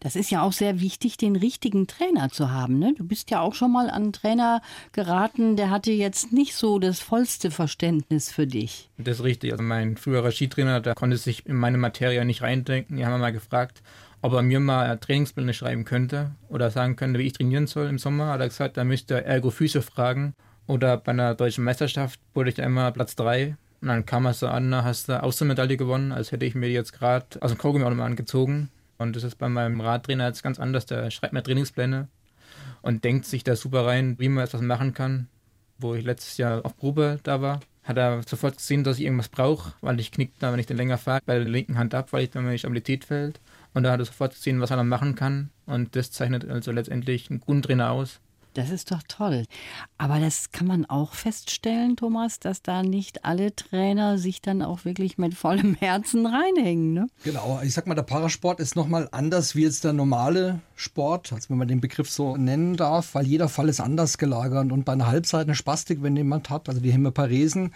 Das 0.00 0.16
ist 0.16 0.30
ja 0.30 0.42
auch 0.42 0.52
sehr 0.52 0.80
wichtig, 0.80 1.16
den 1.16 1.36
richtigen 1.36 1.86
Trainer 1.86 2.30
zu 2.30 2.50
haben. 2.50 2.78
Ne? 2.78 2.94
Du 2.96 3.04
bist 3.04 3.30
ja 3.30 3.40
auch 3.40 3.54
schon 3.54 3.72
mal 3.72 3.90
an 3.90 4.04
einen 4.04 4.12
Trainer 4.12 4.62
geraten, 4.92 5.56
der 5.56 5.70
hatte 5.70 5.92
jetzt 5.92 6.32
nicht 6.32 6.54
so 6.54 6.78
das 6.78 7.00
vollste 7.00 7.50
Verständnis 7.50 8.30
für 8.30 8.46
dich. 8.46 8.88
Das 8.98 9.18
ist 9.18 9.24
richtig. 9.24 9.52
Also 9.52 9.62
mein 9.62 9.96
früherer 9.96 10.30
Skitrainer, 10.30 10.80
der 10.80 10.94
konnte 10.94 11.16
sich 11.16 11.46
in 11.46 11.56
meine 11.56 11.78
Materie 11.78 12.24
nicht 12.24 12.42
reindenken. 12.42 12.96
Die 12.96 13.04
haben 13.04 13.20
mal 13.20 13.32
gefragt, 13.32 13.82
ob 14.22 14.32
er 14.32 14.42
mir 14.42 14.60
mal 14.60 14.96
Trainingspläne 14.98 15.54
schreiben 15.54 15.84
könnte 15.84 16.32
oder 16.48 16.70
sagen 16.70 16.96
könnte, 16.96 17.18
wie 17.18 17.26
ich 17.26 17.34
trainieren 17.34 17.66
soll 17.66 17.88
im 17.88 17.98
Sommer. 17.98 18.28
Hat 18.28 18.40
er 18.40 18.48
gesagt, 18.48 18.76
da 18.76 18.84
müsste 18.84 19.14
er 19.14 19.26
Ergo-Physio 19.26 19.82
fragen. 19.82 20.34
Oder 20.66 20.96
bei 20.96 21.12
einer 21.12 21.34
deutschen 21.34 21.64
Meisterschaft 21.64 22.18
wurde 22.34 22.48
ich 22.50 22.56
da 22.56 22.64
immer 22.64 22.90
Platz 22.90 23.14
3. 23.16 23.56
Und 23.86 23.90
dann 23.90 24.04
kam 24.04 24.26
er 24.26 24.34
so 24.34 24.48
an, 24.48 24.68
da 24.72 24.82
hast 24.82 25.08
du 25.08 25.22
auch 25.22 25.32
so 25.32 25.44
eine 25.44 25.50
Medaille 25.52 25.76
gewonnen, 25.76 26.10
als 26.10 26.32
hätte 26.32 26.44
ich 26.44 26.56
mir 26.56 26.68
jetzt 26.68 26.92
gerade 26.92 27.24
aus 27.40 27.52
dem 27.52 27.58
Kaugummi 27.58 27.84
angezogen. 28.02 28.68
Und 28.98 29.14
das 29.14 29.22
ist 29.22 29.36
bei 29.36 29.48
meinem 29.48 29.80
Radtrainer 29.80 30.26
jetzt 30.26 30.42
ganz 30.42 30.58
anders. 30.58 30.86
Der 30.86 31.08
schreibt 31.12 31.32
mir 31.32 31.44
Trainingspläne 31.44 32.08
und 32.82 33.04
denkt 33.04 33.26
sich 33.26 33.44
da 33.44 33.54
super 33.54 33.86
rein, 33.86 34.16
wie 34.18 34.28
man 34.28 34.42
etwas 34.42 34.60
machen 34.60 34.92
kann. 34.92 35.28
Wo 35.78 35.94
ich 35.94 36.04
letztes 36.04 36.36
Jahr 36.36 36.66
auf 36.66 36.76
Probe 36.76 37.20
da 37.22 37.40
war, 37.40 37.60
hat 37.84 37.96
er 37.96 38.24
sofort 38.26 38.56
gesehen, 38.56 38.82
dass 38.82 38.98
ich 38.98 39.04
irgendwas 39.04 39.28
brauche, 39.28 39.74
weil 39.82 40.00
ich 40.00 40.10
knick 40.10 40.32
da, 40.40 40.50
wenn 40.50 40.58
ich 40.58 40.66
den 40.66 40.78
länger 40.78 40.98
fahre, 40.98 41.20
bei 41.24 41.38
der 41.38 41.48
linken 41.48 41.78
Hand 41.78 41.94
ab, 41.94 42.12
weil 42.12 42.24
ich 42.24 42.30
dann 42.30 42.42
meine 42.42 42.58
Stabilität 42.58 43.04
fällt. 43.04 43.38
Und 43.72 43.84
da 43.84 43.92
hat 43.92 44.00
er 44.00 44.06
sofort 44.06 44.34
gesehen, 44.34 44.60
was 44.60 44.72
er 44.72 44.78
dann 44.78 44.88
machen 44.88 45.14
kann. 45.14 45.50
Und 45.64 45.94
das 45.94 46.10
zeichnet 46.10 46.44
also 46.50 46.72
letztendlich 46.72 47.30
einen 47.30 47.38
guten 47.38 47.62
Trainer 47.62 47.92
aus. 47.92 48.18
Das 48.56 48.70
ist 48.70 48.90
doch 48.90 49.02
toll. 49.06 49.44
Aber 49.98 50.18
das 50.18 50.50
kann 50.50 50.66
man 50.66 50.86
auch 50.86 51.12
feststellen, 51.12 51.94
Thomas, 51.94 52.40
dass 52.40 52.62
da 52.62 52.82
nicht 52.82 53.26
alle 53.26 53.54
Trainer 53.54 54.16
sich 54.16 54.40
dann 54.40 54.62
auch 54.62 54.86
wirklich 54.86 55.18
mit 55.18 55.34
vollem 55.34 55.74
Herzen 55.80 56.24
reinhängen. 56.24 56.94
Ne? 56.94 57.06
Genau, 57.22 57.60
ich 57.62 57.74
sag 57.74 57.86
mal, 57.86 57.94
der 57.94 58.02
Parasport 58.02 58.58
ist 58.58 58.74
nochmal 58.74 59.10
anders 59.12 59.56
wie 59.56 59.64
jetzt 59.64 59.84
der 59.84 59.92
normale 59.92 60.60
Sport, 60.74 61.34
also 61.34 61.50
wenn 61.50 61.58
man 61.58 61.68
den 61.68 61.82
Begriff 61.82 62.10
so 62.10 62.38
nennen 62.38 62.78
darf, 62.78 63.14
weil 63.14 63.26
jeder 63.26 63.50
Fall 63.50 63.68
ist 63.68 63.80
anders 63.80 64.16
gelagert 64.16 64.72
und 64.72 64.86
bei 64.86 64.94
einer 64.94 65.06
Halbseite 65.06 65.48
eine 65.48 65.54
Spastik, 65.54 66.02
wenn 66.02 66.16
jemand 66.16 66.48
hat, 66.48 66.70
also 66.70 66.80
die 66.80 66.92
Hämoparesen, 66.92 67.74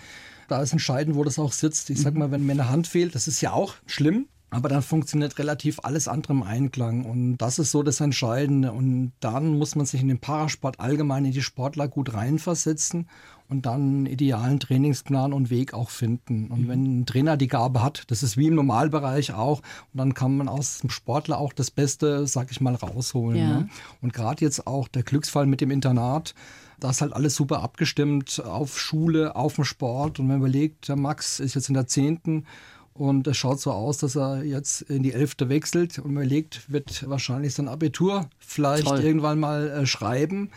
da 0.49 0.63
ist 0.63 0.73
entscheidend, 0.73 1.15
wo 1.15 1.25
das 1.25 1.39
auch 1.39 1.53
sitzt. 1.53 1.91
Ich 1.91 2.01
sag 2.01 2.15
mal, 2.15 2.31
wenn 2.31 2.47
mir 2.47 2.53
eine 2.53 2.71
Hand 2.71 2.87
fehlt, 2.87 3.15
das 3.15 3.29
ist 3.29 3.43
ja 3.43 3.53
auch 3.53 3.75
schlimm. 3.85 4.29
Aber 4.51 4.69
dann 4.69 4.83
funktioniert 4.83 5.39
relativ 5.39 5.81
alles 5.85 6.09
andere 6.09 6.33
im 6.33 6.43
Einklang. 6.43 7.05
Und 7.05 7.39
das 7.39 7.59
ist 7.59 7.71
so 7.71 7.83
das 7.83 8.01
Entscheidende. 8.01 8.73
Und 8.73 9.13
dann 9.21 9.59
muss 9.59 9.77
man 9.77 9.87
sich 9.87 10.01
in 10.01 10.09
den 10.09 10.19
Parasport 10.19 10.81
allgemein 10.81 11.25
in 11.25 11.33
die 11.33 11.43
Sportler 11.43 11.87
gut 11.87 12.15
reinversetzen 12.15 13.09
und 13.49 13.67
dann 13.67 13.81
einen 13.81 14.07
idealen 14.07 14.61
Trainingsplan 14.61 15.33
und 15.33 15.51
Weg 15.51 15.75
auch 15.75 15.91
finden. 15.91 16.49
Und 16.49 16.69
wenn 16.69 17.01
ein 17.01 17.07
Trainer 17.07 17.37
die 17.37 17.49
Gabe 17.49 17.83
hat, 17.83 18.05
das 18.09 18.23
ist 18.23 18.37
wie 18.37 18.47
im 18.47 18.55
Normalbereich 18.55 19.33
auch, 19.35 19.59
und 19.93 19.99
dann 19.99 20.15
kann 20.15 20.37
man 20.37 20.49
aus 20.49 20.79
dem 20.79 20.91
Sportler 20.91 21.39
auch 21.39 21.53
das 21.53 21.71
Beste, 21.71 22.27
sag 22.27 22.51
ich 22.53 22.61
mal, 22.61 22.77
rausholen. 22.77 23.39
Ja. 23.39 23.49
Ne? 23.49 23.69
Und 24.03 24.13
gerade 24.13 24.45
jetzt 24.45 24.67
auch 24.67 24.87
der 24.87 25.03
Glücksfall 25.03 25.47
mit 25.47 25.61
dem 25.61 25.73
Internat, 25.73 26.35
da 26.79 26.91
ist 26.91 27.03
halt 27.03 27.13
alles 27.13 27.35
super 27.35 27.63
abgestimmt 27.63 28.41
auf 28.45 28.79
Schule, 28.79 29.35
auf 29.35 29.57
den 29.57 29.65
Sport. 29.65 30.21
Und 30.21 30.29
wenn 30.29 30.39
man 30.39 30.49
überlegt, 30.49 30.89
der 30.89 30.97
Max 30.97 31.41
ist 31.41 31.55
jetzt 31.55 31.69
in 31.69 31.75
der 31.75 31.89
zehnten 31.89 32.47
und 32.95 33.27
es 33.27 33.37
schaut 33.37 33.61
so 33.61 33.73
aus, 33.73 33.99
dass 33.99 34.17
er 34.17 34.45
jetzt 34.45 34.83
in 34.83 35.03
die 35.03 35.13
Elfte 35.13 35.49
wechselt 35.49 35.99
und 35.99 36.13
überlegt, 36.13 36.71
wird 36.71 37.09
wahrscheinlich 37.09 37.55
sein 37.55 37.69
Abitur 37.69 38.29
vielleicht 38.39 38.87
Toll. 38.87 39.01
irgendwann 39.01 39.41
mal 39.41 39.69
äh, 39.71 39.87
schreiben. 39.87 40.51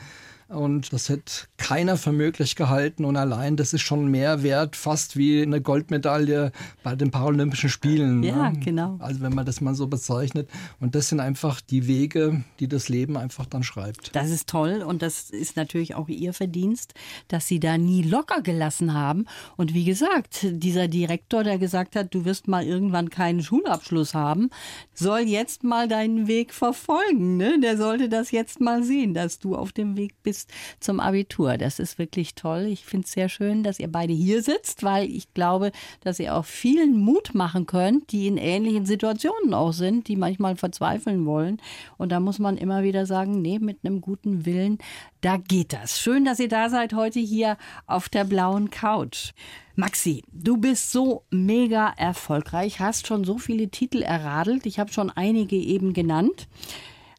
Und 0.48 0.94
das 0.94 1.10
hätte 1.10 1.48
keiner 1.58 1.98
für 1.98 2.12
möglich 2.12 2.56
gehalten. 2.56 3.06
Und 3.06 3.16
allein 3.16 3.56
das 3.56 3.74
ist 3.74 3.82
schon 3.82 4.08
mehr 4.08 4.44
wert, 4.44 4.76
fast 4.76 5.18
wie 5.18 5.42
eine 5.42 5.62
Goldmedaille 5.62 6.52
bei 6.84 6.96
den 6.96 7.12
Paralympischen 7.12 7.70
Spielen. 7.70 8.22
Ja, 8.24 8.52
ne? 8.52 8.60
genau. 8.60 8.98
Also 9.00 9.22
wenn 9.22 9.34
man 9.34 9.46
das 9.46 9.62
mal 9.62 9.74
so 9.74 9.88
bezeichnet. 9.88 10.50
Und 10.80 10.96
das 10.96 11.10
sind 11.10 11.20
einfach 11.20 11.62
die 11.62 11.88
Wege, 11.88 12.44
die 12.60 12.68
das 12.68 12.90
Leben 12.90 13.18
einfach 13.18 13.46
dann 13.46 13.64
schreibt. 13.64 14.16
Das 14.16 14.30
ist 14.30 14.48
toll 14.48 14.84
und 14.86 15.02
das 15.02 15.30
ist 15.30 15.56
natürlich 15.56 15.96
auch 15.96 16.10
Ihr 16.10 16.34
Verdienst, 16.34 16.94
dass 17.30 17.48
Sie 17.48 17.60
da 17.60 17.78
nie 17.78 18.04
locker 18.04 18.42
gelassen 18.42 18.94
haben. 18.94 19.26
Und 19.58 19.74
wie 19.74 19.86
gesagt, 19.86 20.46
dieser 20.50 20.88
Direktor, 20.88 21.44
der 21.44 21.58
gesagt 21.58 21.96
hat, 21.96 22.14
du 22.14 22.26
wirst 22.26 22.48
mal 22.48 22.66
irgendwann 22.66 23.10
keinen 23.10 23.42
Schulabschluss 23.42 24.14
haben, 24.14 24.50
soll 24.94 25.22
jetzt 25.22 25.64
mal 25.64 25.88
deinen 25.88 26.28
Weg 26.28 26.54
verfolgen. 26.54 27.38
Ne? 27.38 27.60
Der 27.62 27.78
sollte 27.78 28.10
das 28.10 28.32
jetzt 28.32 28.60
mal 28.60 28.84
sehen, 28.84 29.14
dass 29.14 29.40
du 29.40 29.56
auf 29.56 29.72
dem 29.72 29.98
Weg 29.98 30.14
bist 30.24 30.33
zum 30.80 31.00
Abitur. 31.00 31.58
Das 31.58 31.80
ist 31.80 31.98
wirklich 31.98 32.36
toll. 32.36 32.68
Ich 32.70 32.86
finde 32.86 33.06
es 33.06 33.12
sehr 33.12 33.30
schön, 33.30 33.63
dass 33.63 33.80
ihr 33.80 33.92
beide 33.92 34.13
hier 34.13 34.42
sitzt, 34.42 34.84
weil 34.84 35.10
ich 35.10 35.34
glaube, 35.34 35.72
dass 36.02 36.20
ihr 36.20 36.36
auch 36.36 36.46
vielen 36.46 36.98
Mut 36.98 37.34
machen 37.34 37.66
könnt, 37.66 38.12
die 38.12 38.28
in 38.28 38.38
ähnlichen 38.38 38.86
Situationen 38.86 39.54
auch 39.54 39.74
sind, 39.74 40.08
die 40.08 40.16
manchmal 40.16 40.56
verzweifeln 40.56 41.25
wollen. 41.25 41.62
Und 41.98 42.12
da 42.12 42.20
muss 42.20 42.40
man 42.40 42.58
immer 42.58 42.84
wieder 42.84 43.06
sagen, 43.06 43.42
nee, 43.42 43.60
mit 43.60 43.80
einem 43.84 44.02
guten 44.02 44.46
Willen, 44.46 44.78
da 45.22 45.38
geht 45.38 45.74
das. 45.74 46.00
Schön, 46.00 46.25
dass 46.25 46.40
ihr 46.40 46.50
da 46.50 46.70
seid 46.70 46.94
heute 46.94 47.20
hier 47.20 47.58
auf 47.88 48.10
der 48.10 48.25
blauen 48.25 48.70
Couch. 48.70 49.32
Maxi, 49.75 50.24
du 50.32 50.58
bist 50.58 50.92
so 50.92 51.24
mega 51.32 51.92
erfolgreich, 51.98 52.80
hast 52.80 53.08
schon 53.08 53.24
so 53.24 53.40
viele 53.40 53.70
Titel 53.70 54.04
erradelt. 54.04 54.68
Ich 54.68 54.78
habe 54.80 54.94
schon 54.94 55.10
einige 55.10 55.56
eben 55.56 55.94
genannt. 55.94 56.48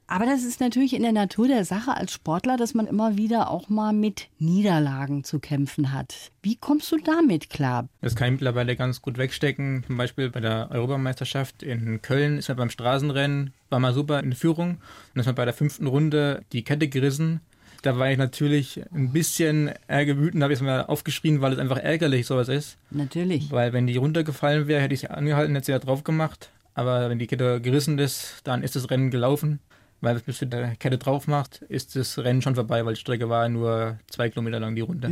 Aber 0.07 0.27
das 0.27 0.45
ist 0.45 0.61
natürlich 0.61 0.95
in 0.95 1.03
der 1.03 1.13
Natur 1.13 1.49
der 1.49 1.65
Sache 1.65 1.97
als 1.97 2.13
Sportler, 2.13 2.57
dass 2.57 2.75
man 2.75 2.87
immer 2.87 3.17
wieder 3.17 3.51
auch 3.51 3.69
mal 3.69 3.93
mit 3.93 4.29
Niederlagen 4.39 5.25
zu 5.25 5.41
kämpfen 5.41 5.93
hat. 5.93 6.31
Wie 6.43 6.57
kommst 6.57 6.93
du 6.93 6.99
damit 6.99 7.49
klar? 7.49 7.89
Das 8.03 8.15
kann 8.15 8.27
ich 8.29 8.33
mittlerweile 8.33 8.77
ganz 8.77 9.01
gut 9.01 9.17
wegstecken. 9.17 9.83
Zum 9.87 9.97
Beispiel 9.97 10.31
bei 10.31 10.41
der 10.41 10.71
Europameisterschaft 10.71 11.63
in 11.63 12.03
Köln 12.03 12.39
ist 12.39 12.49
man 12.49 12.59
beim 12.59 12.71
Straßenrennen, 12.71 13.55
war 13.71 13.81
mal 13.81 13.95
super 13.95 14.21
in 14.21 14.35
Führung. 14.35 14.79
Und 15.15 15.21
ist 15.21 15.27
man 15.27 15.35
bei 15.35 15.47
der 15.47 15.55
fünften 15.55 15.87
Runde 15.87 16.43
die 16.53 16.65
Kette 16.65 16.89
gerissen. 16.89 17.41
Da 17.81 17.99
war 17.99 18.11
ich 18.11 18.19
natürlich 18.19 18.81
ein 18.95 19.13
bisschen 19.13 19.71
ärger 19.87 20.17
wütend, 20.17 20.43
habe 20.43 20.53
ich 20.53 20.59
es 20.59 20.65
mal 20.65 20.87
aufgeschrien, 20.87 21.41
weil 21.41 21.53
es 21.53 21.59
einfach 21.59 21.79
ärgerlich 21.79 22.27
sowas 22.27 22.49
ist. 22.49 22.79
Natürlich. 22.91 23.51
Weil 23.51 23.73
wenn 23.73 23.87
die 23.87 23.97
runtergefallen 23.97 24.69
wäre, 24.69 24.81
hätte 24.81 24.95
ich 24.95 25.01
sie 25.01 25.11
angehalten, 25.11 25.55
hätte 25.55 25.67
sie 25.67 25.73
da 25.73 25.79
drauf 25.79 26.05
gemacht. 26.05 26.51
Aber 26.75 27.09
wenn 27.09 27.19
die 27.19 27.27
Kette 27.27 27.61
gerissen 27.61 27.99
ist, 27.99 28.41
dann 28.45 28.63
ist 28.63 28.75
das 28.75 28.91
Rennen 28.91 29.11
gelaufen. 29.11 29.61
Weil 30.05 30.21
bis 30.21 30.39
du 30.39 30.47
der 30.47 30.77
Kette 30.77 30.99
drauf 30.99 31.27
macht, 31.29 31.63
ist 31.63 31.97
das 31.97 32.19
Rennen 32.19 32.43
schon 32.43 32.55
vorbei, 32.55 32.85
weil 32.85 32.93
die 32.93 33.01
Strecke 33.01 33.31
war 33.31 33.49
nur 33.49 33.99
zwei 34.07 34.29
Kilometer 34.29 34.61
lang 34.61 34.75
die 34.75 34.83
Runde. 34.83 35.11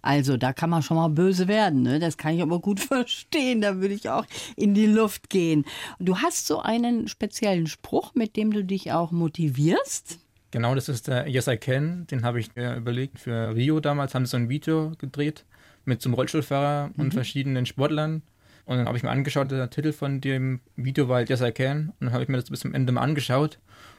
Also 0.00 0.36
da 0.36 0.52
kann 0.52 0.70
man 0.70 0.82
schon 0.82 0.96
mal 0.96 1.08
böse 1.08 1.48
werden. 1.48 1.82
Ne? 1.82 1.98
Das 1.98 2.16
kann 2.16 2.32
ich 2.32 2.40
aber 2.40 2.60
gut 2.60 2.78
verstehen. 2.94 3.62
Da 3.62 3.80
würde 3.80 3.94
ich 3.94 4.08
auch 4.08 4.24
in 4.54 4.74
die 4.74 4.86
Luft 4.86 5.28
gehen. 5.28 5.64
Du 5.98 6.18
hast 6.18 6.46
so 6.46 6.60
einen 6.60 7.08
speziellen 7.08 7.66
Spruch, 7.66 8.14
mit 8.14 8.36
dem 8.36 8.52
du 8.52 8.62
dich 8.62 8.92
auch 8.92 9.10
motivierst. 9.10 10.20
Genau, 10.52 10.76
das 10.76 10.88
ist 10.88 11.08
der 11.08 11.28
Yes 11.28 11.48
I 11.48 11.56
Can. 11.56 12.06
Den 12.06 12.24
habe 12.24 12.38
ich 12.38 12.54
mir 12.54 12.76
überlegt 12.76 13.18
für 13.18 13.56
Rio 13.56 13.80
damals. 13.80 14.14
Haben 14.14 14.24
sie 14.24 14.30
so 14.30 14.36
ein 14.36 14.48
Video 14.48 14.92
gedreht 14.98 15.44
mit 15.84 16.00
so 16.00 16.08
einem 16.08 16.14
Rollstuhlfahrer 16.14 16.92
und 16.96 17.12
verschiedenen 17.12 17.66
Sportlern. 17.66 18.22
Und 18.66 18.76
dann 18.76 18.86
habe 18.86 18.96
ich 18.96 19.02
mir 19.02 19.10
angeschaut, 19.10 19.50
der 19.50 19.68
Titel 19.70 19.92
von 19.92 20.20
dem 20.20 20.60
Video 20.76 21.08
war 21.08 21.16
halt 21.16 21.28
Yes 21.28 21.40
I 21.40 21.50
Can. 21.50 21.88
Und 21.88 22.06
dann 22.06 22.12
habe 22.12 22.22
ich 22.22 22.28
mir 22.28 22.36
das 22.36 22.50
bis 22.50 22.60
zum 22.60 22.72
Ende 22.72 22.92
mal 22.92 23.00
angeschaut. 23.02 23.58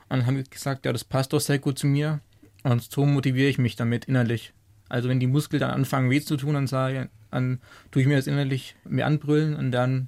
Und 0.10 0.20
dann 0.20 0.26
habe 0.26 0.40
ich 0.40 0.50
gesagt, 0.50 0.86
ja, 0.86 0.94
das 0.94 1.04
passt 1.04 1.34
doch 1.34 1.40
sehr 1.40 1.60
gut 1.60 1.80
zu 1.80 1.88
mir. 1.88 2.22
Und 2.64 2.82
so 2.82 3.06
motiviere 3.06 3.50
ich 3.50 3.58
mich 3.58 3.76
damit 3.76 4.06
innerlich. 4.06 4.54
Also 4.90 5.10
wenn 5.10 5.20
die 5.20 5.28
Muskeln 5.28 5.60
dann 5.60 5.72
anfangen 5.72 6.10
weh 6.10 6.22
zu 6.22 6.38
tun, 6.38 6.54
dann 6.54 6.68
sage 6.68 7.10
dann 7.32 7.60
tue 7.92 8.02
ich 8.02 8.08
mir 8.08 8.16
das 8.16 8.28
innerlich 8.28 8.76
mir 8.86 9.06
anbrüllen 9.06 9.56
und 9.56 9.72
dann 9.72 10.08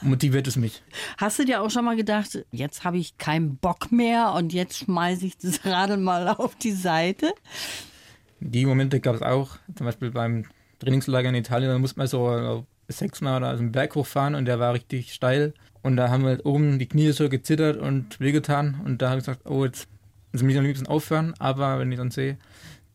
motiviert 0.00 0.46
es 0.46 0.56
mich. 0.56 0.82
Hast 1.16 1.38
du 1.38 1.44
dir 1.44 1.62
auch 1.62 1.70
schon 1.70 1.84
mal 1.84 1.96
gedacht, 1.96 2.44
jetzt 2.50 2.84
habe 2.84 2.98
ich 2.98 3.18
keinen 3.18 3.56
Bock 3.56 3.90
mehr 3.90 4.32
und 4.32 4.52
jetzt 4.52 4.78
schmeiße 4.78 5.26
ich 5.26 5.38
das 5.38 5.64
Radl 5.64 5.96
mal 5.96 6.28
auf 6.28 6.56
die 6.56 6.72
Seite? 6.72 7.32
Die 8.40 8.66
Momente 8.66 9.00
gab 9.00 9.16
es 9.16 9.22
auch, 9.22 9.56
zum 9.74 9.86
Beispiel 9.86 10.10
beim 10.10 10.44
Trainingslager 10.78 11.28
in 11.28 11.34
Italien, 11.34 11.70
da 11.70 11.78
musste 11.78 11.98
man 11.98 12.06
so 12.06 12.66
sechsmal 12.88 13.38
oder 13.38 13.56
so 13.56 13.62
einen 13.62 13.72
Berg 13.72 13.94
hochfahren 13.94 14.34
und 14.34 14.44
der 14.44 14.60
war 14.60 14.74
richtig 14.74 15.12
steil. 15.12 15.54
Und 15.82 15.96
da 15.96 16.10
haben 16.10 16.24
wir 16.24 16.44
oben 16.44 16.78
die 16.78 16.88
Knie 16.88 17.12
so 17.12 17.28
gezittert 17.28 17.76
und 17.76 18.18
wehgetan. 18.20 18.80
Und 18.84 19.02
da 19.02 19.10
habe 19.10 19.18
ich 19.20 19.26
gesagt, 19.26 19.48
oh, 19.48 19.64
jetzt 19.64 19.88
muss 20.32 20.42
ich 20.42 20.58
am 20.58 20.64
liebsten 20.64 20.86
aufhören. 20.86 21.34
Aber 21.38 21.78
wenn 21.78 21.90
ich 21.92 21.98
dann 21.98 22.10
sehe, 22.10 22.38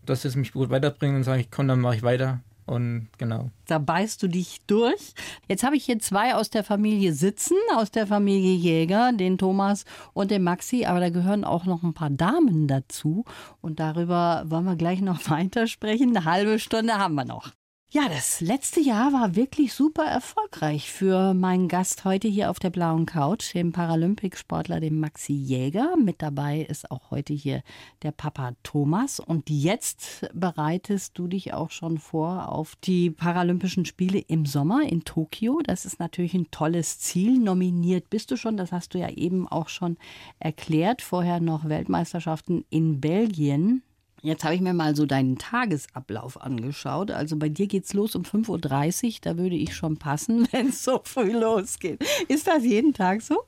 dass 0.06 0.26
es 0.26 0.36
mich 0.36 0.52
gut 0.52 0.70
weiterbringt, 0.70 1.16
dann 1.16 1.24
sage 1.24 1.42
ich, 1.42 1.52
komm, 1.52 1.68
dann 1.68 1.80
mache 1.80 1.96
ich 1.96 2.04
weiter. 2.04 2.42
Und 2.66 3.10
genau. 3.18 3.50
Da 3.68 3.78
beißt 3.78 4.24
du 4.24 4.28
dich 4.28 4.62
durch. 4.68 5.14
Jetzt 5.50 5.64
habe 5.64 5.76
ich 5.76 5.86
hier 5.86 6.00
zwei 6.00 6.36
aus 6.36 6.50
der 6.50 6.64
Familie 6.64 7.14
sitzen, 7.14 7.58
aus 7.76 7.92
der 7.92 8.08
Familie 8.08 8.56
Jäger, 8.56 9.12
den 9.14 9.38
Thomas 9.38 9.84
und 10.14 10.32
den 10.32 10.44
Maxi, 10.44 10.86
aber 10.86 11.02
da 11.02 11.10
gehören 11.10 11.44
auch 11.44 11.66
noch 11.66 11.84
ein 11.84 11.94
paar 11.94 12.10
Damen 12.10 12.68
dazu. 12.68 13.26
Und 13.62 13.80
darüber 13.80 14.46
wollen 14.48 14.66
wir 14.66 14.76
gleich 14.78 15.02
noch 15.02 15.20
weitersprechen. 15.30 16.16
Eine 16.16 16.26
halbe 16.26 16.60
Stunde 16.60 16.94
haben 16.94 17.16
wir 17.16 17.26
noch. 17.26 17.52
Ja, 17.96 18.10
das 18.10 18.42
letzte 18.42 18.80
Jahr 18.80 19.14
war 19.14 19.36
wirklich 19.36 19.72
super 19.72 20.04
erfolgreich 20.04 20.90
für 20.92 21.36
meinen 21.36 21.68
Gast 21.68 22.06
heute 22.06 22.28
hier 22.28 22.50
auf 22.50 22.58
der 22.58 22.72
blauen 22.72 23.06
Couch, 23.06 23.54
dem 23.54 23.72
Paralympic-Sportler, 23.72 24.80
dem 24.80 25.00
Maxi 25.00 25.34
Jäger. 25.34 25.96
Mit 25.96 26.24
dabei 26.24 26.62
ist 26.62 26.90
auch 26.90 27.12
heute 27.12 27.34
hier 27.34 27.62
der 28.02 28.12
Papa 28.12 28.54
Thomas. 28.64 29.20
Und 29.20 29.52
jetzt 29.52 30.28
bereitest 30.34 31.20
du 31.20 31.28
dich 31.28 31.54
auch 31.54 31.70
schon 31.70 32.00
vor 32.00 32.50
auf 32.50 32.76
die 32.78 33.12
Paralympischen 33.12 33.86
Spiele 33.86 34.18
im 34.18 34.48
Sommer 34.48 34.82
in 34.90 35.04
Tokio. 35.04 35.62
Das 35.64 35.86
ist 35.86 36.00
natürlich 36.00 36.34
ein 36.34 36.50
tolles 36.50 36.98
Ziel. 36.98 37.38
Nominiert 37.38 38.10
bist 38.10 38.32
du 38.32 38.38
schon, 38.38 38.58
das 38.58 38.72
hast 38.72 38.96
du 38.96 38.98
ja 38.98 39.10
eben 39.12 39.48
auch 39.48 39.70
schon 39.70 39.98
erklärt. 40.40 41.04
Vorher 41.04 41.40
noch 41.40 41.70
Weltmeisterschaften 41.70 42.66
in 42.72 43.02
Belgien. 43.02 43.84
Jetzt 44.24 44.46
habe 44.46 44.56
ich 44.56 44.62
mir 44.62 44.74
mal 44.74 44.96
so 44.96 45.06
deinen 45.06 45.38
Tagesablauf 45.38 46.42
angeschaut. 46.42 47.12
Also 47.12 47.36
bei 47.36 47.50
dir 47.50 47.68
geht's 47.68 47.94
los 47.94 48.16
um 48.16 48.24
5.30 48.24 49.06
Uhr. 49.06 49.14
Da 49.22 49.38
würde 49.38 49.58
ich 49.58 49.76
schon 49.76 49.98
passen, 49.98 50.48
wenn 50.52 50.70
es 50.70 50.82
so 50.82 51.02
früh 51.04 51.34
losgeht. 51.34 52.02
Ist 52.30 52.48
das 52.48 52.64
jeden 52.64 52.94
Tag 52.94 53.22
so? 53.22 53.44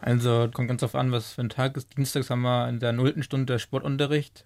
Also 0.00 0.48
kommt 0.54 0.68
ganz 0.68 0.82
drauf 0.82 0.94
an, 0.94 1.10
was 1.10 1.32
für 1.32 1.40
ein 1.40 1.48
Tag 1.48 1.76
ist. 1.76 1.96
Dienstags 1.96 2.30
haben 2.30 2.42
wir 2.42 2.68
in 2.68 2.78
der 2.78 2.92
nullten 2.92 3.24
Stunde 3.24 3.58
Sportunterricht. 3.58 4.44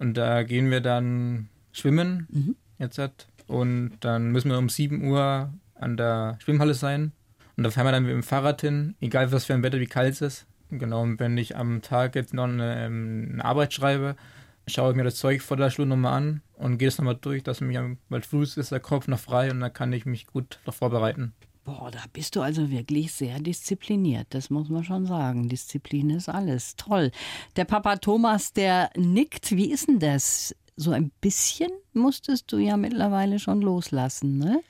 Und 0.00 0.14
da 0.14 0.42
gehen 0.42 0.68
wir 0.72 0.80
dann 0.80 1.48
schwimmen 1.70 2.56
jetzt 2.78 2.98
hat. 2.98 3.28
Und 3.46 3.92
dann 4.00 4.32
müssen 4.32 4.50
wir 4.50 4.58
um 4.58 4.68
7 4.68 5.08
Uhr 5.08 5.54
an 5.76 5.96
der 5.96 6.38
Schwimmhalle 6.42 6.74
sein. 6.74 7.12
Und 7.56 7.62
da 7.62 7.70
fahren 7.70 7.86
wir 7.86 7.92
dann 7.92 8.02
mit 8.02 8.12
dem 8.12 8.24
Fahrrad 8.24 8.62
hin, 8.62 8.96
egal 9.00 9.30
was 9.30 9.44
für 9.44 9.54
ein 9.54 9.62
Wetter, 9.62 9.78
wie 9.78 9.86
kalt 9.86 10.14
es 10.14 10.20
ist. 10.20 10.46
Genau, 10.70 11.02
und 11.02 11.20
wenn 11.20 11.38
ich 11.38 11.56
am 11.56 11.80
Tag 11.80 12.16
jetzt 12.16 12.34
noch 12.34 12.44
eine, 12.44 12.84
ähm, 12.84 13.30
eine 13.34 13.44
Arbeit 13.44 13.72
schreibe, 13.72 14.16
schaue 14.66 14.90
ich 14.90 14.96
mir 14.96 15.04
das 15.04 15.16
Zeug 15.16 15.42
vor 15.42 15.56
der 15.56 15.70
Schule 15.70 15.88
nochmal 15.88 16.14
an 16.14 16.42
und 16.54 16.78
gehe 16.78 16.88
es 16.88 16.98
nochmal 16.98 17.18
durch, 17.20 17.42
dass 17.42 17.60
mich, 17.60 17.78
weil 18.08 18.22
früh 18.22 18.42
ist 18.42 18.72
der 18.72 18.80
Kopf 18.80 19.08
noch 19.08 19.18
frei 19.18 19.50
und 19.50 19.60
dann 19.60 19.72
kann 19.72 19.92
ich 19.92 20.06
mich 20.06 20.26
gut 20.26 20.58
darauf 20.64 20.76
vorbereiten. 20.76 21.34
Boah, 21.64 21.90
da 21.90 21.98
bist 22.12 22.36
du 22.36 22.42
also 22.42 22.70
wirklich 22.70 23.12
sehr 23.12 23.40
diszipliniert. 23.40 24.28
Das 24.30 24.50
muss 24.50 24.68
man 24.68 24.84
schon 24.84 25.04
sagen. 25.04 25.48
Disziplin 25.48 26.10
ist 26.10 26.28
alles. 26.28 26.76
Toll. 26.76 27.10
Der 27.56 27.64
Papa 27.64 27.96
Thomas, 27.96 28.52
der 28.52 28.90
nickt. 28.96 29.50
Wie 29.50 29.72
ist 29.72 29.88
denn 29.88 29.98
das? 29.98 30.54
So 30.76 30.92
ein 30.92 31.10
bisschen 31.20 31.70
musstest 31.92 32.52
du 32.52 32.58
ja 32.58 32.76
mittlerweile 32.76 33.40
schon 33.40 33.62
loslassen, 33.62 34.38
ne? 34.38 34.60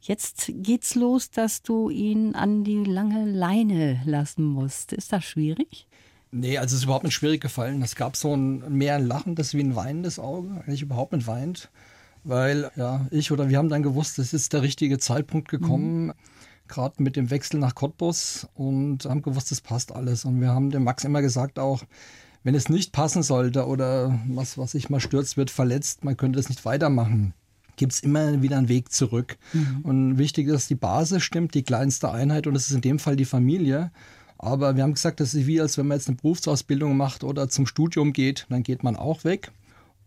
Jetzt 0.00 0.52
geht's 0.54 0.94
los, 0.94 1.30
dass 1.30 1.62
du 1.62 1.90
ihn 1.90 2.34
an 2.34 2.64
die 2.64 2.84
lange 2.84 3.26
Leine 3.26 4.00
lassen 4.06 4.44
musst. 4.44 4.94
Ist 4.94 5.12
das 5.12 5.24
schwierig? 5.24 5.86
Nee, 6.30 6.58
also 6.58 6.74
es 6.74 6.80
ist 6.80 6.84
überhaupt 6.84 7.04
nicht 7.04 7.14
schwierig 7.14 7.40
gefallen. 7.40 7.82
Es 7.82 7.94
gab 7.96 8.16
so 8.16 8.34
ein 8.34 8.72
mehr 8.72 8.96
ein 8.96 9.06
lachendes 9.06 9.54
wie 9.54 9.60
ein 9.60 9.76
weinendes 9.76 10.18
Auge, 10.18 10.62
eigentlich 10.66 10.82
überhaupt 10.82 11.12
nicht 11.12 11.26
weint. 11.26 11.70
weil 12.24 12.70
ja, 12.76 13.06
ich 13.10 13.32
oder 13.32 13.48
wir 13.48 13.58
haben 13.58 13.68
dann 13.68 13.82
gewusst, 13.82 14.18
es 14.18 14.34
ist 14.34 14.52
der 14.52 14.62
richtige 14.62 14.98
Zeitpunkt 14.98 15.48
gekommen. 15.48 16.06
Mhm 16.06 16.12
gerade 16.68 17.02
mit 17.02 17.16
dem 17.16 17.30
Wechsel 17.30 17.58
nach 17.58 17.74
Cottbus 17.74 18.46
und 18.54 19.06
haben 19.06 19.22
gewusst, 19.22 19.50
es 19.50 19.60
passt 19.60 19.90
alles. 19.90 20.24
Und 20.24 20.40
wir 20.40 20.48
haben 20.48 20.70
dem 20.70 20.84
Max 20.84 21.02
immer 21.04 21.22
gesagt 21.22 21.58
auch, 21.58 21.82
wenn 22.44 22.54
es 22.54 22.68
nicht 22.68 22.92
passen 22.92 23.22
sollte 23.22 23.66
oder 23.66 24.20
was, 24.28 24.58
was 24.58 24.72
sich 24.72 24.90
mal 24.90 25.00
stürzt, 25.00 25.36
wird 25.36 25.50
verletzt, 25.50 26.04
man 26.04 26.16
könnte 26.16 26.38
es 26.38 26.48
nicht 26.48 26.64
weitermachen 26.64 27.34
gibt 27.78 27.92
es 27.92 28.00
immer 28.00 28.42
wieder 28.42 28.58
einen 28.58 28.68
Weg 28.68 28.90
zurück. 28.92 29.38
Mhm. 29.52 29.80
Und 29.84 30.18
wichtig 30.18 30.48
ist, 30.48 30.52
dass 30.52 30.66
die 30.66 30.74
Basis 30.74 31.22
stimmt, 31.22 31.54
die 31.54 31.62
kleinste 31.62 32.10
Einheit, 32.10 32.48
und 32.48 32.54
das 32.54 32.68
ist 32.68 32.74
in 32.74 32.80
dem 32.80 32.98
Fall 32.98 33.14
die 33.14 33.24
Familie. 33.24 33.92
Aber 34.38 34.76
wir 34.76 34.84
haben 34.84 34.94
gesagt, 34.94 35.20
das 35.20 35.34
ist 35.34 35.46
wie, 35.46 35.60
als 35.60 35.76
wenn 35.78 35.88
man 35.88 35.98
jetzt 35.98 36.08
eine 36.08 36.16
Berufsausbildung 36.16 36.96
macht 36.96 37.24
oder 37.24 37.48
zum 37.48 37.66
Studium 37.66 38.12
geht, 38.12 38.46
dann 38.48 38.62
geht 38.62 38.82
man 38.84 38.96
auch 38.96 39.24
weg. 39.24 39.50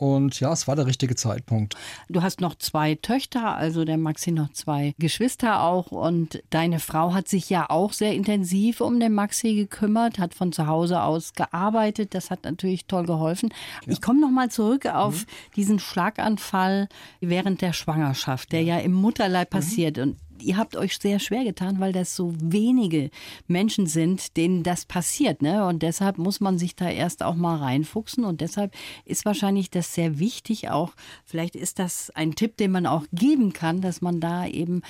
Und 0.01 0.39
ja, 0.39 0.51
es 0.51 0.67
war 0.67 0.75
der 0.75 0.87
richtige 0.87 1.13
Zeitpunkt. 1.13 1.75
Du 2.09 2.23
hast 2.23 2.41
noch 2.41 2.55
zwei 2.55 2.95
Töchter, 2.95 3.55
also 3.55 3.85
der 3.85 3.99
Maxi 3.99 4.31
noch 4.31 4.51
zwei 4.51 4.95
Geschwister 4.97 5.61
auch. 5.61 5.91
Und 5.91 6.41
deine 6.49 6.79
Frau 6.79 7.13
hat 7.13 7.27
sich 7.27 7.51
ja 7.51 7.69
auch 7.69 7.93
sehr 7.93 8.15
intensiv 8.15 8.81
um 8.81 8.99
den 8.99 9.13
Maxi 9.13 9.53
gekümmert, 9.53 10.17
hat 10.17 10.33
von 10.33 10.51
zu 10.53 10.65
Hause 10.65 11.03
aus 11.03 11.33
gearbeitet. 11.33 12.15
Das 12.15 12.31
hat 12.31 12.45
natürlich 12.45 12.85
toll 12.85 13.05
geholfen. 13.05 13.49
Ja. 13.85 13.93
Ich 13.93 14.01
komme 14.01 14.19
noch 14.19 14.31
mal 14.31 14.49
zurück 14.49 14.87
auf 14.87 15.21
mhm. 15.21 15.53
diesen 15.55 15.77
Schlaganfall 15.77 16.89
während 17.19 17.61
der 17.61 17.73
Schwangerschaft, 17.73 18.53
der 18.53 18.63
ja, 18.63 18.77
ja 18.77 18.83
im 18.83 18.93
Mutterleib 18.93 19.53
mhm. 19.53 19.57
passiert. 19.57 19.99
Und 19.99 20.17
ihr 20.41 20.57
habt 20.57 20.75
euch 20.75 20.97
sehr 20.97 21.19
schwer 21.19 21.43
getan, 21.43 21.79
weil 21.79 21.93
das 21.93 22.15
so 22.15 22.33
wenige 22.41 23.09
Menschen 23.47 23.87
sind, 23.87 24.37
denen 24.37 24.63
das 24.63 24.85
passiert. 24.85 25.41
Ne? 25.41 25.65
Und 25.65 25.83
deshalb 25.83 26.17
muss 26.17 26.39
man 26.39 26.57
sich 26.57 26.75
da 26.75 26.89
erst 26.89 27.23
auch 27.23 27.35
mal 27.35 27.57
reinfuchsen. 27.57 28.25
Und 28.25 28.41
deshalb 28.41 28.73
ist 29.05 29.25
wahrscheinlich 29.25 29.69
das 29.69 29.93
sehr 29.93 30.19
wichtig 30.19 30.69
auch. 30.69 30.93
Vielleicht 31.25 31.55
ist 31.55 31.79
das 31.79 32.09
ein 32.11 32.35
Tipp, 32.35 32.57
den 32.57 32.71
man 32.71 32.85
auch 32.85 33.05
geben 33.11 33.53
kann, 33.53 33.81
dass 33.81 34.01
man 34.01 34.19
da 34.19 34.45
eben 34.47 34.81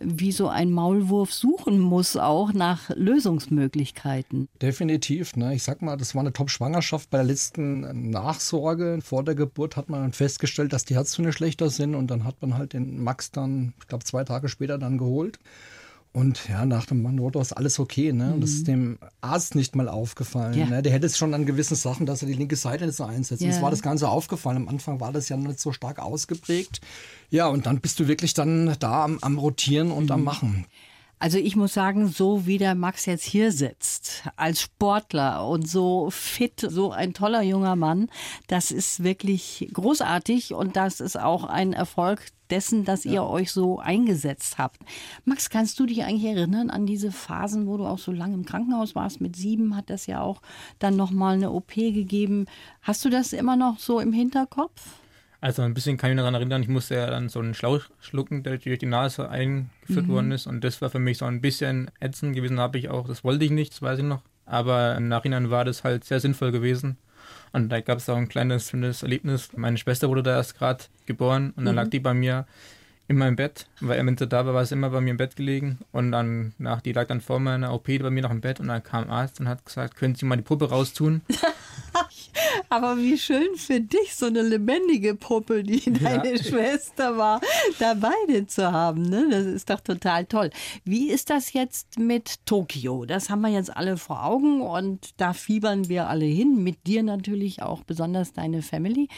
wie 0.00 0.32
so 0.32 0.48
ein 0.48 0.70
Maulwurf 0.70 1.32
suchen 1.32 1.78
muss, 1.80 2.16
auch 2.16 2.52
nach 2.52 2.90
Lösungsmöglichkeiten. 2.90 4.48
Definitiv. 4.62 5.36
Ne? 5.36 5.54
Ich 5.54 5.62
sag 5.62 5.82
mal, 5.82 5.96
das 5.96 6.14
war 6.14 6.20
eine 6.20 6.32
Top-Schwangerschaft. 6.32 7.10
Bei 7.10 7.18
der 7.18 7.26
letzten 7.26 8.10
Nachsorge 8.10 9.00
vor 9.02 9.24
der 9.24 9.34
Geburt 9.34 9.76
hat 9.76 9.88
man 9.88 10.12
festgestellt, 10.12 10.72
dass 10.72 10.84
die 10.84 10.94
Herztöne 10.94 11.32
schlechter 11.32 11.70
sind. 11.70 11.94
Und 11.94 12.10
dann 12.10 12.24
hat 12.24 12.40
man 12.40 12.56
halt 12.56 12.72
den 12.72 13.02
Max 13.02 13.30
dann, 13.30 13.74
ich 13.80 13.88
glaube, 13.88 14.04
zwei 14.04 14.24
Tage 14.24 14.48
später 14.48 14.78
dann 14.78 14.97
geholt. 14.98 15.38
Und 16.12 16.48
ja, 16.48 16.64
nach 16.64 16.86
dem 16.86 17.02
Manoto 17.02 17.40
ist 17.40 17.52
alles 17.52 17.78
okay. 17.78 18.12
Ne? 18.12 18.32
Und 18.34 18.40
das 18.40 18.50
ist 18.50 18.62
mhm. 18.62 18.72
dem 18.72 18.98
Arzt 19.20 19.54
nicht 19.54 19.76
mal 19.76 19.88
aufgefallen. 19.88 20.58
Ja. 20.58 20.66
Ne? 20.66 20.82
Der 20.82 20.92
hätte 20.92 21.06
es 21.06 21.18
schon 21.18 21.34
an 21.34 21.46
gewissen 21.46 21.76
Sachen, 21.76 22.06
dass 22.06 22.22
er 22.22 22.28
die 22.28 22.34
linke 22.34 22.56
Seite 22.56 22.86
nicht 22.86 22.96
so 22.96 23.04
einsetzt. 23.04 23.42
Ja. 23.42 23.48
Und 23.48 23.54
es 23.54 23.62
war 23.62 23.70
das 23.70 23.82
Ganze 23.82 24.08
aufgefallen. 24.08 24.56
Am 24.56 24.68
Anfang 24.68 25.00
war 25.00 25.12
das 25.12 25.28
ja 25.28 25.36
nicht 25.36 25.60
so 25.60 25.72
stark 25.72 25.98
ausgeprägt. 25.98 26.80
Ja, 27.30 27.46
und 27.46 27.66
dann 27.66 27.80
bist 27.80 28.00
du 28.00 28.08
wirklich 28.08 28.34
dann 28.34 28.74
da 28.80 29.04
am, 29.04 29.18
am 29.20 29.38
Rotieren 29.38 29.90
und 29.90 30.06
mhm. 30.06 30.12
am 30.12 30.24
Machen. 30.24 30.66
Also 31.18 31.38
ich 31.38 31.56
muss 31.56 31.74
sagen, 31.74 32.08
so 32.08 32.46
wie 32.46 32.58
der 32.58 32.74
Max 32.74 33.06
jetzt 33.06 33.24
hier 33.24 33.50
sitzt, 33.50 34.22
als 34.36 34.60
Sportler 34.60 35.46
und 35.46 35.68
so 35.68 36.10
fit, 36.10 36.60
so 36.60 36.92
ein 36.92 37.12
toller 37.12 37.42
junger 37.42 37.76
Mann, 37.76 38.08
das 38.46 38.70
ist 38.70 39.02
wirklich 39.02 39.68
großartig 39.72 40.54
und 40.54 40.76
das 40.76 41.00
ist 41.00 41.18
auch 41.18 41.44
ein 41.44 41.72
Erfolg 41.72 42.26
dessen, 42.50 42.84
dass 42.84 43.04
ja. 43.04 43.12
ihr 43.12 43.24
euch 43.24 43.52
so 43.52 43.78
eingesetzt 43.78 44.58
habt. 44.58 44.78
Max, 45.24 45.50
kannst 45.50 45.78
du 45.80 45.86
dich 45.86 46.04
eigentlich 46.04 46.30
erinnern 46.32 46.70
an 46.70 46.86
diese 46.86 47.12
Phasen, 47.12 47.66
wo 47.66 47.76
du 47.76 47.84
auch 47.84 47.98
so 47.98 48.12
lange 48.12 48.34
im 48.34 48.44
Krankenhaus 48.44 48.94
warst? 48.94 49.20
Mit 49.20 49.36
sieben 49.36 49.76
hat 49.76 49.90
das 49.90 50.06
ja 50.06 50.20
auch 50.20 50.40
dann 50.78 50.96
nochmal 50.96 51.34
eine 51.34 51.50
OP 51.50 51.74
gegeben. 51.74 52.46
Hast 52.82 53.04
du 53.04 53.10
das 53.10 53.32
immer 53.32 53.56
noch 53.56 53.78
so 53.78 54.00
im 54.00 54.12
Hinterkopf? 54.12 54.80
Also 55.40 55.62
ein 55.62 55.72
bisschen 55.72 55.96
kann 55.96 56.10
ich 56.10 56.16
mich 56.16 56.22
daran 56.22 56.34
erinnern, 56.34 56.62
ich 56.62 56.68
musste 56.68 56.96
ja 56.96 57.06
dann 57.06 57.28
so 57.28 57.38
einen 57.38 57.54
Schlauch 57.54 57.82
schlucken, 58.00 58.42
der 58.42 58.58
durch 58.58 58.78
die 58.78 58.86
Nase 58.86 59.28
eingeführt 59.28 60.06
mhm. 60.06 60.08
worden 60.08 60.32
ist. 60.32 60.46
Und 60.46 60.64
das 60.64 60.82
war 60.82 60.90
für 60.90 60.98
mich 60.98 61.18
so 61.18 61.26
ein 61.26 61.40
bisschen 61.40 61.90
ätzend 62.00 62.34
gewesen, 62.34 62.58
habe 62.58 62.78
ich 62.78 62.88
auch. 62.88 63.06
Das 63.06 63.22
wollte 63.22 63.44
ich 63.44 63.52
nicht, 63.52 63.72
das 63.72 63.82
weiß 63.82 64.00
ich 64.00 64.04
noch. 64.04 64.22
Aber 64.46 64.96
im 64.96 65.08
Nachhinein 65.08 65.50
war 65.50 65.64
das 65.64 65.84
halt 65.84 66.04
sehr 66.04 66.18
sinnvoll 66.18 66.50
gewesen. 66.50 66.96
Und 67.52 67.68
da 67.68 67.80
gab 67.80 67.98
es 67.98 68.08
auch 68.08 68.16
ein 68.16 68.28
kleines 68.28 68.70
schönes 68.70 69.02
Erlebnis. 69.02 69.50
Meine 69.54 69.78
Schwester 69.78 70.08
wurde 70.08 70.22
da 70.22 70.36
erst 70.36 70.58
gerade 70.58 70.84
geboren 71.06 71.52
und 71.56 71.64
dann 71.64 71.74
mhm. 71.74 71.80
lag 71.80 71.88
die 71.88 72.00
bei 72.00 72.14
mir 72.14 72.46
in 73.06 73.16
meinem 73.16 73.36
Bett, 73.36 73.66
weil 73.80 74.04
wenn 74.04 74.18
sie 74.18 74.26
da 74.26 74.44
war, 74.44 74.52
war 74.52 74.66
sie 74.66 74.74
immer 74.74 74.90
bei 74.90 75.00
mir 75.00 75.10
im 75.10 75.16
Bett 75.16 75.34
gelegen 75.34 75.78
und 75.92 76.12
dann 76.12 76.52
nach 76.58 76.82
die 76.82 76.92
lag 76.92 77.06
dann 77.06 77.22
vor 77.22 77.40
meiner 77.40 77.72
OP 77.72 77.86
bei 77.86 78.10
mir 78.10 78.22
noch 78.22 78.30
im 78.30 78.42
Bett 78.42 78.60
und 78.60 78.68
dann 78.68 78.82
kam 78.82 79.08
Arzt 79.08 79.40
und 79.40 79.48
hat 79.48 79.64
gesagt, 79.64 79.96
können 79.96 80.14
Sie 80.14 80.26
mal 80.26 80.36
die 80.36 80.42
Puppe 80.42 80.68
raustun? 80.68 81.22
Aber 82.70 82.98
wie 82.98 83.16
schön 83.16 83.56
für 83.56 83.80
dich, 83.80 84.14
so 84.14 84.26
eine 84.26 84.42
lebendige 84.42 85.14
Puppe, 85.14 85.62
die 85.64 85.90
deine 85.92 86.36
ja. 86.36 86.42
Schwester 86.42 87.16
war, 87.16 87.40
dabei 87.78 88.12
zu 88.46 88.70
haben. 88.70 89.02
Ne? 89.02 89.28
Das 89.30 89.46
ist 89.46 89.70
doch 89.70 89.80
total 89.80 90.26
toll. 90.26 90.50
Wie 90.84 91.10
ist 91.10 91.30
das 91.30 91.52
jetzt 91.52 91.98
mit 91.98 92.44
Tokio? 92.46 93.06
Das 93.06 93.30
haben 93.30 93.40
wir 93.40 93.48
jetzt 93.48 93.74
alle 93.74 93.96
vor 93.96 94.24
Augen 94.24 94.60
und 94.60 95.14
da 95.16 95.32
fiebern 95.32 95.88
wir 95.88 96.08
alle 96.08 96.26
hin. 96.26 96.62
Mit 96.62 96.86
dir 96.86 97.02
natürlich 97.02 97.62
auch 97.62 97.84
besonders 97.84 98.32
deine 98.32 98.62
Family. 98.62 99.08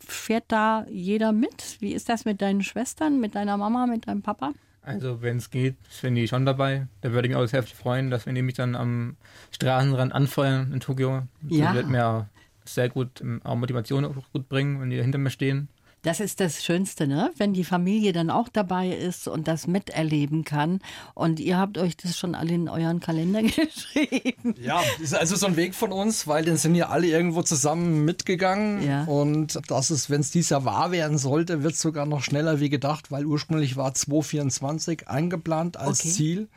Fährt 0.00 0.44
da 0.48 0.84
jeder 0.90 1.30
mit? 1.30 1.76
Wie 1.80 1.92
ist 1.92 2.08
das 2.08 2.24
mit 2.24 2.42
deinen 2.42 2.62
Schwestern, 2.62 3.20
mit 3.20 3.36
deiner 3.36 3.56
Mama, 3.56 3.86
mit 3.86 4.08
deinem 4.08 4.22
Papa? 4.22 4.52
Also 4.84 5.22
wenn 5.22 5.36
es 5.36 5.50
geht, 5.50 5.76
sind 5.88 6.16
die 6.16 6.26
schon 6.26 6.44
dabei. 6.44 6.88
Da 7.02 7.12
würde 7.12 7.28
ich 7.28 7.34
mich 7.34 7.42
auch 7.42 7.46
sehr 7.46 7.62
freuen, 7.62 8.10
dass 8.10 8.26
wenn 8.26 8.34
die 8.34 8.42
mich 8.42 8.54
dann 8.54 8.74
am 8.74 9.16
Straßenrand 9.52 10.12
anfeuern 10.12 10.72
in 10.72 10.80
Tokio, 10.80 11.22
ja. 11.48 11.72
wird 11.72 11.88
mir 11.88 12.28
sehr 12.64 12.88
gut 12.88 13.20
ähm, 13.20 13.40
auch 13.44 13.56
Motivation 13.56 14.04
auch 14.04 14.14
gut 14.32 14.48
bringen, 14.48 14.80
wenn 14.80 14.90
die 14.90 15.00
hinter 15.00 15.18
mir 15.18 15.30
stehen. 15.30 15.68
Das 16.02 16.18
ist 16.18 16.40
das 16.40 16.64
Schönste, 16.64 17.06
ne? 17.06 17.30
Wenn 17.36 17.52
die 17.52 17.62
Familie 17.62 18.12
dann 18.12 18.28
auch 18.28 18.48
dabei 18.48 18.88
ist 18.88 19.28
und 19.28 19.46
das 19.46 19.68
miterleben 19.68 20.44
kann. 20.44 20.80
Und 21.14 21.38
ihr 21.38 21.58
habt 21.58 21.78
euch 21.78 21.96
das 21.96 22.18
schon 22.18 22.34
alle 22.34 22.54
in 22.54 22.68
euren 22.68 22.98
Kalender 22.98 23.40
geschrieben. 23.42 24.56
Ja, 24.60 24.82
ist 25.00 25.14
also 25.14 25.36
so 25.36 25.46
ein 25.46 25.54
Weg 25.54 25.76
von 25.76 25.92
uns, 25.92 26.26
weil 26.26 26.44
dann 26.44 26.56
sind 26.56 26.74
ja 26.74 26.88
alle 26.88 27.06
irgendwo 27.06 27.42
zusammen 27.42 28.04
mitgegangen. 28.04 28.84
Ja. 28.84 29.04
Und 29.04 29.60
das 29.68 29.92
ist, 29.92 30.10
wenn 30.10 30.22
es 30.22 30.32
dieses 30.32 30.50
Jahr 30.50 30.64
wahr 30.64 30.90
werden 30.90 31.18
sollte, 31.18 31.62
wird 31.62 31.74
es 31.74 31.80
sogar 31.80 32.04
noch 32.04 32.24
schneller 32.24 32.58
wie 32.58 32.68
gedacht, 32.68 33.12
weil 33.12 33.24
ursprünglich 33.24 33.76
war 33.76 33.94
2024 33.94 35.08
eingeplant 35.08 35.76
als 35.76 36.00
okay. 36.00 36.08
Ziel. 36.10 36.48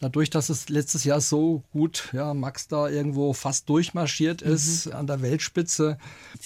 Dadurch, 0.00 0.30
dass 0.30 0.48
es 0.48 0.70
letztes 0.70 1.04
Jahr 1.04 1.20
so 1.20 1.62
gut, 1.72 2.08
ja, 2.14 2.32
Max 2.32 2.68
da 2.68 2.88
irgendwo 2.88 3.34
fast 3.34 3.68
durchmarschiert 3.68 4.42
mhm. 4.44 4.52
ist 4.52 4.86
mhm. 4.86 4.92
an 4.94 5.06
der 5.06 5.20
Weltspitze. 5.20 5.98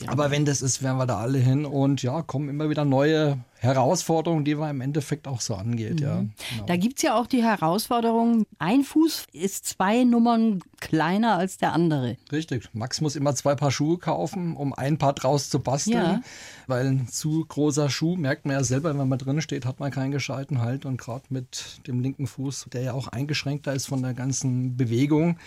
Aber 0.08 0.32
wenn 0.32 0.44
das 0.44 0.60
ist, 0.60 0.82
werden 0.82 0.98
wir 0.98 1.06
da 1.06 1.18
alle 1.18 1.38
hin 1.38 1.64
und 1.64 2.02
ja, 2.02 2.22
kommen 2.22 2.48
immer 2.48 2.68
wieder 2.68 2.84
neue 2.84 3.38
Herausforderung, 3.64 4.44
die 4.44 4.58
wir 4.58 4.70
im 4.70 4.80
Endeffekt 4.80 5.26
auch 5.26 5.40
so 5.40 5.54
angeht. 5.54 6.00
Mhm. 6.00 6.06
Ja, 6.06 6.16
genau. 6.16 6.66
Da 6.66 6.76
gibt 6.76 6.98
es 6.98 7.02
ja 7.02 7.18
auch 7.18 7.26
die 7.26 7.42
Herausforderung, 7.42 8.46
ein 8.58 8.82
Fuß 8.82 9.26
ist 9.32 9.66
zwei 9.66 10.04
Nummern 10.04 10.60
kleiner 10.80 11.38
als 11.38 11.56
der 11.56 11.72
andere. 11.72 12.16
Richtig. 12.30 12.68
Max 12.72 13.00
muss 13.00 13.16
immer 13.16 13.34
zwei 13.34 13.54
Paar 13.54 13.70
Schuhe 13.70 13.98
kaufen, 13.98 14.54
um 14.54 14.74
ein 14.74 14.98
Paar 14.98 15.14
draus 15.14 15.48
zu 15.50 15.58
basteln. 15.60 15.96
Ja. 15.96 16.20
Weil 16.66 16.86
ein 16.86 17.08
zu 17.08 17.44
großer 17.46 17.90
Schuh, 17.90 18.16
merkt 18.16 18.44
man 18.46 18.56
ja 18.56 18.64
selber, 18.64 18.96
wenn 18.96 19.08
man 19.08 19.18
drin 19.18 19.40
steht, 19.40 19.66
hat 19.66 19.80
man 19.80 19.90
keinen 19.90 20.12
gescheiten 20.12 20.60
Halt. 20.60 20.84
Und 20.84 20.98
gerade 20.98 21.24
mit 21.30 21.80
dem 21.86 22.00
linken 22.00 22.26
Fuß, 22.26 22.66
der 22.72 22.82
ja 22.82 22.92
auch 22.92 23.08
eingeschränkter 23.08 23.72
ist 23.72 23.86
von 23.86 24.02
der 24.02 24.14
ganzen 24.14 24.76
Bewegung, 24.76 25.38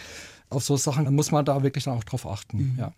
auf 0.49 0.63
so 0.63 0.77
Sachen 0.77 1.13
muss 1.13 1.31
man 1.31 1.43
da 1.43 1.61
wirklich 1.63 1.87
auch 1.87 2.03
drauf 2.03 2.25
achten. 2.25 2.57
Mhm. 2.57 2.75
Ja. 2.79 2.93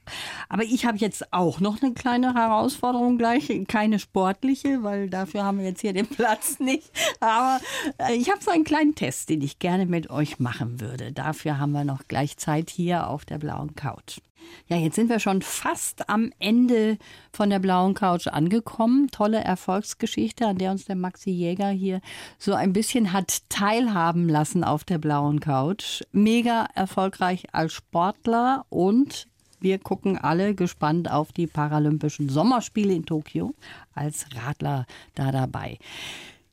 Aber 0.50 0.64
ich 0.64 0.86
habe 0.86 0.98
jetzt 0.98 1.34
auch 1.34 1.60
noch 1.60 1.82
eine 1.82 1.94
kleine 1.94 2.34
Herausforderung 2.34 3.18
gleich, 3.18 3.52
keine 3.68 4.00
sportliche, 4.00 4.84
weil 4.84 5.10
dafür 5.10 5.44
haben 5.44 5.60
wir 5.60 5.66
jetzt 5.66 5.82
hier 5.82 5.94
den 5.94 6.08
Platz 6.10 6.60
nicht. 6.60 6.92
Aber 7.20 7.60
äh, 7.98 8.14
ich 8.14 8.30
habe 8.30 8.44
so 8.44 8.52
einen 8.52 8.64
kleinen 8.64 8.96
Test, 8.96 9.30
den 9.30 9.42
ich 9.42 9.60
gerne 9.60 9.86
mit 9.86 10.10
euch 10.10 10.40
machen 10.40 10.80
würde. 10.80 11.12
Dafür 11.12 11.58
haben 11.58 11.72
wir 11.72 11.84
noch 11.84 12.08
gleich 12.08 12.38
Zeit 12.38 12.70
hier 12.70 13.08
auf 13.08 13.26
der 13.26 13.40
blauen 13.40 13.76
Couch. 13.76 14.20
Ja, 14.68 14.78
jetzt 14.78 14.96
sind 14.96 15.10
wir 15.10 15.20
schon 15.20 15.42
fast 15.42 16.10
am 16.10 16.32
Ende 16.40 16.98
von 17.34 17.50
der 17.50 17.60
blauen 17.60 17.96
Couch 17.96 18.28
angekommen. 18.28 19.10
Tolle 19.10 19.40
Erfolgsgeschichte, 19.40 20.46
an 20.46 20.58
der 20.58 20.72
uns 20.72 20.86
der 20.86 20.96
Maxi 20.96 21.32
Jäger 21.32 21.70
hier 21.70 22.02
so 22.38 22.54
ein 22.54 22.74
bisschen 22.74 23.12
hat 23.14 23.50
teilhaben 23.50 24.30
lassen 24.30 24.64
auf 24.64 24.84
der 24.84 25.00
blauen 25.00 25.40
Couch. 25.40 26.04
Mega 26.12 26.68
erfolgreich 26.76 27.48
als 27.52 27.74
Sportler 27.74 28.66
und 28.70 29.28
wir 29.60 29.80
gucken 29.80 30.18
alle 30.18 30.56
gespannt 30.56 31.12
auf 31.12 31.32
die 31.32 31.48
Paralympischen 31.48 32.30
Sommerspiele 32.30 32.94
in 32.94 33.06
Tokio 33.06 33.54
als 33.94 34.26
Radler 34.36 34.86
da 35.16 35.32
dabei. 35.32 35.80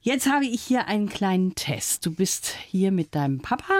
Jetzt 0.00 0.30
habe 0.30 0.46
ich 0.46 0.62
hier 0.62 0.86
einen 0.86 1.08
kleinen 1.08 1.54
Test. 1.54 2.06
Du 2.06 2.14
bist 2.14 2.54
hier 2.68 2.92
mit 2.92 3.14
deinem 3.14 3.40
Papa 3.40 3.74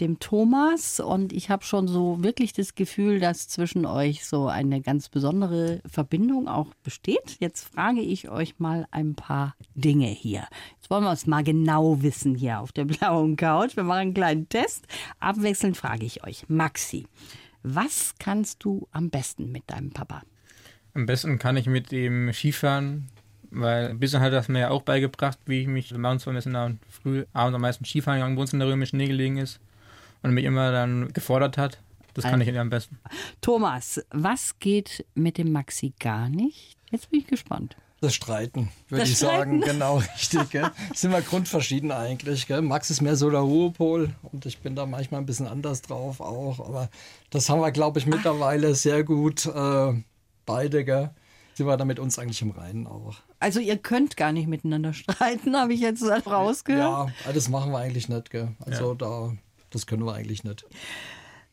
dem 0.00 0.18
Thomas 0.18 1.00
und 1.00 1.32
ich 1.32 1.50
habe 1.50 1.64
schon 1.64 1.88
so 1.88 2.22
wirklich 2.22 2.52
das 2.52 2.74
Gefühl, 2.74 3.20
dass 3.20 3.48
zwischen 3.48 3.86
euch 3.86 4.24
so 4.24 4.48
eine 4.48 4.80
ganz 4.80 5.08
besondere 5.08 5.80
Verbindung 5.86 6.48
auch 6.48 6.72
besteht. 6.82 7.36
Jetzt 7.40 7.64
frage 7.64 8.00
ich 8.00 8.28
euch 8.28 8.58
mal 8.58 8.86
ein 8.90 9.14
paar 9.14 9.54
Dinge 9.74 10.08
hier. 10.08 10.46
Jetzt 10.76 10.90
wollen 10.90 11.04
wir 11.04 11.12
es 11.12 11.26
mal 11.26 11.42
genau 11.42 12.02
wissen 12.02 12.34
hier 12.34 12.60
auf 12.60 12.72
der 12.72 12.84
blauen 12.84 13.36
Couch. 13.36 13.76
Wir 13.76 13.84
machen 13.84 13.98
einen 13.98 14.14
kleinen 14.14 14.48
Test. 14.48 14.86
Abwechselnd 15.18 15.76
frage 15.76 16.04
ich 16.04 16.24
euch. 16.24 16.48
Maxi, 16.48 17.06
was 17.62 18.14
kannst 18.18 18.64
du 18.64 18.88
am 18.92 19.10
besten 19.10 19.50
mit 19.50 19.64
deinem 19.70 19.90
Papa? 19.90 20.22
Am 20.94 21.06
besten 21.06 21.38
kann 21.38 21.56
ich 21.56 21.66
mit 21.66 21.90
dem 21.90 22.32
Skifahren 22.32 23.08
weil 23.50 23.90
ein 23.90 24.00
bisschen 24.00 24.20
hat 24.20 24.32
das 24.32 24.48
mir 24.48 24.58
ja 24.58 24.70
auch 24.70 24.82
beigebracht, 24.82 25.38
wie 25.46 25.62
ich 25.62 25.66
mich 25.66 25.96
morgens 25.96 26.24
vor 26.24 26.32
dann 26.34 26.80
früh 26.90 27.24
abends 27.32 27.54
am 27.54 27.62
meisten 27.62 27.84
Skifahren 27.84 28.18
gegangen, 28.18 28.36
wo 28.36 28.42
es 28.42 28.52
in 28.52 28.58
der 28.58 28.68
Röme 28.68 28.86
Schnee 28.86 29.06
gelegen 29.06 29.38
ist 29.38 29.60
und 30.26 30.34
mich 30.34 30.44
immer 30.44 30.72
dann 30.72 31.12
gefordert 31.12 31.56
hat. 31.56 31.80
Das 32.14 32.24
kann 32.24 32.40
ich 32.40 32.58
am 32.58 32.70
besten. 32.70 32.98
Thomas, 33.42 34.02
was 34.10 34.58
geht 34.58 35.04
mit 35.14 35.36
dem 35.36 35.52
Maxi 35.52 35.92
gar 36.00 36.30
nicht? 36.30 36.76
Jetzt 36.90 37.10
bin 37.10 37.20
ich 37.20 37.26
gespannt. 37.26 37.76
Das 38.00 38.14
Streiten, 38.14 38.70
würde 38.88 39.04
ich 39.04 39.16
Streiten? 39.16 39.60
sagen. 39.60 39.60
Genau, 39.64 39.96
richtig. 39.98 40.50
Gell? 40.50 40.70
Sind 40.94 41.12
wir 41.12 41.22
grundverschieden 41.22 41.92
eigentlich. 41.92 42.46
Gell? 42.46 42.62
Max 42.62 42.90
ist 42.90 43.00
mehr 43.00 43.16
so 43.16 43.30
der 43.30 43.40
Ruhepol 43.40 44.10
und 44.22 44.46
ich 44.46 44.58
bin 44.58 44.74
da 44.76 44.86
manchmal 44.86 45.20
ein 45.20 45.26
bisschen 45.26 45.46
anders 45.46 45.82
drauf 45.82 46.20
auch. 46.20 46.60
Aber 46.60 46.88
das 47.30 47.48
haben 47.48 47.60
wir, 47.60 47.70
glaube 47.70 47.98
ich, 47.98 48.06
mittlerweile 48.06 48.74
sehr 48.74 49.02
gut 49.04 49.46
äh, 49.46 49.92
beide. 50.44 50.84
Gell? 50.84 51.10
Sind 51.54 51.66
wir 51.66 51.76
da 51.78 51.86
mit 51.86 51.98
uns 51.98 52.18
eigentlich 52.18 52.42
im 52.42 52.50
Reinen 52.50 52.86
auch. 52.86 53.16
Also 53.40 53.60
ihr 53.60 53.78
könnt 53.78 54.18
gar 54.18 54.32
nicht 54.32 54.46
miteinander 54.46 54.92
streiten, 54.94 55.56
habe 55.56 55.72
ich 55.72 55.80
jetzt 55.80 56.02
rausgehört. 56.02 57.10
Ja, 57.26 57.32
das 57.32 57.48
machen 57.48 57.72
wir 57.72 57.78
eigentlich 57.78 58.08
nicht. 58.10 58.30
Gell? 58.30 58.48
Also 58.60 58.90
ja. 58.90 58.94
da, 58.94 59.32
das 59.70 59.86
können 59.86 60.04
wir 60.04 60.14
eigentlich 60.14 60.44
nicht. 60.44 60.66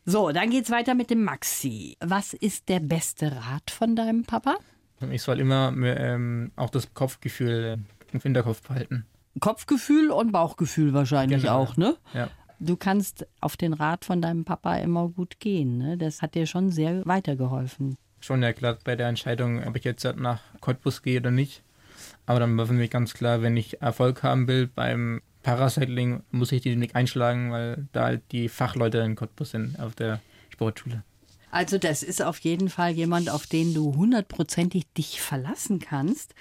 So, 0.06 0.32
dann 0.32 0.50
geht's 0.50 0.70
weiter 0.70 0.96
mit 0.96 1.10
dem 1.10 1.24
Maxi. 1.24 1.96
Was 2.02 2.34
ist 2.34 2.68
der 2.68 2.82
beste 2.82 3.36
Rat 3.36 3.72
von 3.72 3.96
deinem 3.96 4.24
Papa? 4.24 4.58
Ich 5.12 5.22
soll 5.22 5.40
immer 5.40 5.74
ähm, 5.78 6.52
auch 6.56 6.70
das 6.70 6.94
Kopfgefühl 6.94 7.80
im 8.12 8.20
Hinterkopf 8.20 8.62
behalten. 8.62 9.06
Kopfgefühl 9.40 10.12
und 10.12 10.32
Bauchgefühl 10.32 10.94
wahrscheinlich 10.94 11.44
genau, 11.44 11.60
auch, 11.60 11.78
ne? 11.78 11.98
Ja. 12.14 12.30
Du 12.60 12.78
kannst 12.78 13.26
auf 13.42 13.58
den 13.58 13.74
Rat 13.74 14.06
von 14.06 14.22
deinem 14.22 14.46
Papa 14.46 14.76
immer 14.76 15.10
gut 15.10 15.40
gehen, 15.40 15.78
ne? 15.78 15.98
Das 15.98 16.22
hat 16.22 16.36
dir 16.36 16.46
schon 16.46 16.70
sehr 16.70 17.06
weitergeholfen. 17.06 17.98
Schon 18.20 18.42
ja 18.42 18.54
klar 18.54 18.78
bei 18.84 18.96
der 18.96 19.08
Entscheidung, 19.08 19.64
ob 19.66 19.76
ich 19.76 19.84
jetzt 19.84 20.06
nach 20.16 20.42
Cottbus 20.62 21.02
gehe 21.02 21.20
oder 21.20 21.32
nicht. 21.32 21.64
Aber 22.26 22.40
dann 22.40 22.56
war 22.58 22.68
für 22.68 22.74
mich 22.74 22.90
ganz 22.90 23.14
klar, 23.14 23.42
wenn 23.42 23.58
ich 23.58 23.82
Erfolg 23.82 24.24
haben 24.24 24.48
will 24.48 24.68
beim 24.68 25.22
Paracycling 25.44 26.24
muss 26.32 26.52
ich 26.52 26.62
den 26.62 26.82
Weg 26.82 26.96
einschlagen, 26.96 27.52
weil 27.52 27.88
da 27.92 28.06
halt 28.06 28.24
die 28.32 28.50
Fachleute 28.50 29.00
in 29.00 29.16
Cottbus 29.16 29.52
sind 29.52 29.80
auf 29.80 29.94
der 29.94 30.20
Sportschule. 30.50 31.04
Also 31.52 31.78
das 31.78 32.02
ist 32.02 32.22
auf 32.24 32.40
jeden 32.40 32.70
Fall 32.70 32.92
jemand, 32.92 33.30
auf 33.30 33.46
den 33.46 33.76
du 33.76 33.96
hundertprozentig 33.96 34.86
dich 34.98 35.22
verlassen 35.22 35.80
kannst. 35.80 36.34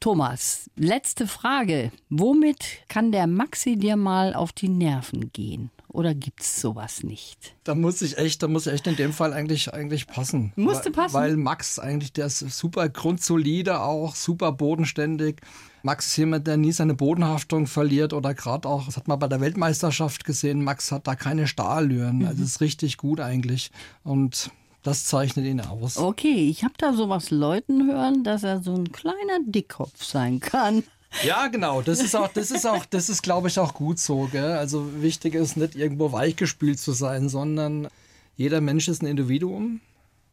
Thomas, 0.00 0.70
letzte 0.74 1.26
Frage. 1.26 1.92
Womit 2.08 2.78
kann 2.88 3.12
der 3.12 3.26
Maxi 3.26 3.76
dir 3.76 3.96
mal 3.96 4.34
auf 4.34 4.52
die 4.52 4.68
Nerven 4.68 5.32
gehen? 5.32 5.70
Oder 5.92 6.14
gibt 6.14 6.40
es 6.40 6.58
sowas 6.60 7.02
nicht? 7.02 7.54
Da 7.64 7.74
muss 7.74 8.00
ich 8.00 8.16
echt, 8.16 8.42
da 8.42 8.48
muss 8.48 8.66
ich 8.66 8.72
echt 8.72 8.86
in 8.86 8.96
dem 8.96 9.12
Fall 9.12 9.34
eigentlich, 9.34 9.74
eigentlich 9.74 10.06
passen. 10.06 10.52
Musste 10.56 10.90
passen. 10.90 11.12
Weil 11.12 11.36
Max 11.36 11.78
eigentlich, 11.78 12.14
der 12.14 12.26
ist 12.26 12.38
super 12.38 12.88
grundsolide 12.88 13.80
auch, 13.80 14.14
super 14.14 14.52
bodenständig. 14.52 15.42
Max 15.82 16.06
ist 16.06 16.16
jemand, 16.16 16.46
der 16.46 16.56
nie 16.56 16.72
seine 16.72 16.94
Bodenhaftung 16.94 17.66
verliert 17.66 18.14
oder 18.14 18.32
gerade 18.32 18.68
auch, 18.68 18.86
das 18.86 18.96
hat 18.96 19.06
man 19.06 19.18
bei 19.18 19.28
der 19.28 19.40
Weltmeisterschaft 19.42 20.24
gesehen, 20.24 20.64
Max 20.64 20.92
hat 20.92 21.06
da 21.06 21.14
keine 21.14 21.46
Stahllüren. 21.46 22.20
Mhm. 22.20 22.26
Also 22.26 22.42
ist 22.42 22.62
richtig 22.62 22.96
gut 22.96 23.20
eigentlich. 23.20 23.70
Und 24.02 24.50
das 24.82 25.04
zeichnet 25.04 25.44
ihn 25.44 25.60
aus. 25.60 25.98
Okay, 25.98 26.48
ich 26.48 26.64
habe 26.64 26.74
da 26.78 26.94
sowas 26.94 27.30
Leuten 27.30 27.86
hören, 27.86 28.24
dass 28.24 28.44
er 28.44 28.62
so 28.62 28.74
ein 28.74 28.92
kleiner 28.92 29.40
Dickkopf 29.44 30.02
sein 30.02 30.40
kann. 30.40 30.84
Ja, 31.24 31.48
genau. 31.48 31.82
Das 31.82 32.00
ist 32.00 32.16
auch, 32.16 32.28
das 32.28 32.50
ist 32.50 32.66
auch, 32.66 32.84
das 32.86 33.08
ist, 33.08 33.22
glaube 33.22 33.48
ich, 33.48 33.58
auch 33.58 33.74
gut 33.74 33.98
so. 33.98 34.28
Gell? 34.30 34.52
Also 34.52 35.02
wichtig 35.02 35.34
ist 35.34 35.56
nicht 35.56 35.74
irgendwo 35.74 36.12
weichgespült 36.12 36.78
zu 36.78 36.92
sein, 36.92 37.28
sondern 37.28 37.88
jeder 38.36 38.60
Mensch 38.60 38.88
ist 38.88 39.02
ein 39.02 39.06
Individuum. 39.06 39.80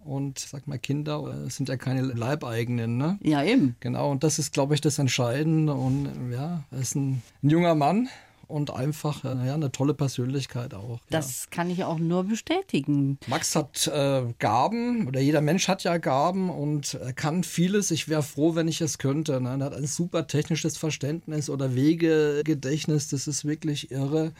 Und 0.05 0.39
sag 0.39 0.65
mal, 0.65 0.79
Kinder 0.79 1.43
äh, 1.45 1.49
sind 1.49 1.67
ja 1.69 1.75
keine 1.75 2.01
Leibeigenen, 2.01 2.97
ne? 2.97 3.19
Ja, 3.21 3.43
eben. 3.43 3.75
Genau, 3.81 4.09
und 4.09 4.23
das 4.23 4.39
ist, 4.39 4.53
glaube 4.53 4.73
ich, 4.73 4.81
das 4.81 4.97
Entscheidende. 4.97 5.73
Und 5.73 6.31
ja, 6.31 6.63
er 6.71 6.79
ist 6.79 6.95
ein, 6.95 7.21
ein 7.43 7.49
junger 7.49 7.75
Mann, 7.75 8.07
und 8.49 8.71
einfach 8.71 9.23
äh, 9.23 9.47
ja, 9.47 9.53
eine 9.53 9.71
tolle 9.71 9.93
Persönlichkeit 9.93 10.73
auch. 10.73 10.99
Das 11.09 11.45
ja. 11.45 11.49
kann 11.51 11.69
ich 11.69 11.83
auch 11.83 11.99
nur 11.99 12.23
bestätigen. 12.23 13.19
Max 13.27 13.55
hat 13.55 13.87
äh, 13.87 14.23
Gaben 14.39 15.07
oder 15.07 15.19
jeder 15.19 15.41
Mensch 15.41 15.67
hat 15.67 15.83
ja 15.83 15.97
Gaben 15.97 16.49
und 16.49 16.95
er 16.95 17.13
kann 17.13 17.43
vieles. 17.43 17.91
Ich 17.91 18.09
wäre 18.09 18.23
froh, 18.23 18.55
wenn 18.55 18.67
ich 18.67 18.81
es 18.81 18.97
könnte. 18.97 19.39
Ne? 19.39 19.49
Er 19.59 19.65
hat 19.65 19.75
ein 19.75 19.85
super 19.85 20.27
technisches 20.27 20.77
Verständnis 20.77 21.49
oder 21.49 21.75
Wegegedächtnis. 21.75 23.07
Das 23.09 23.27
ist 23.27 23.45
wirklich 23.45 23.91
irre. 23.91 24.33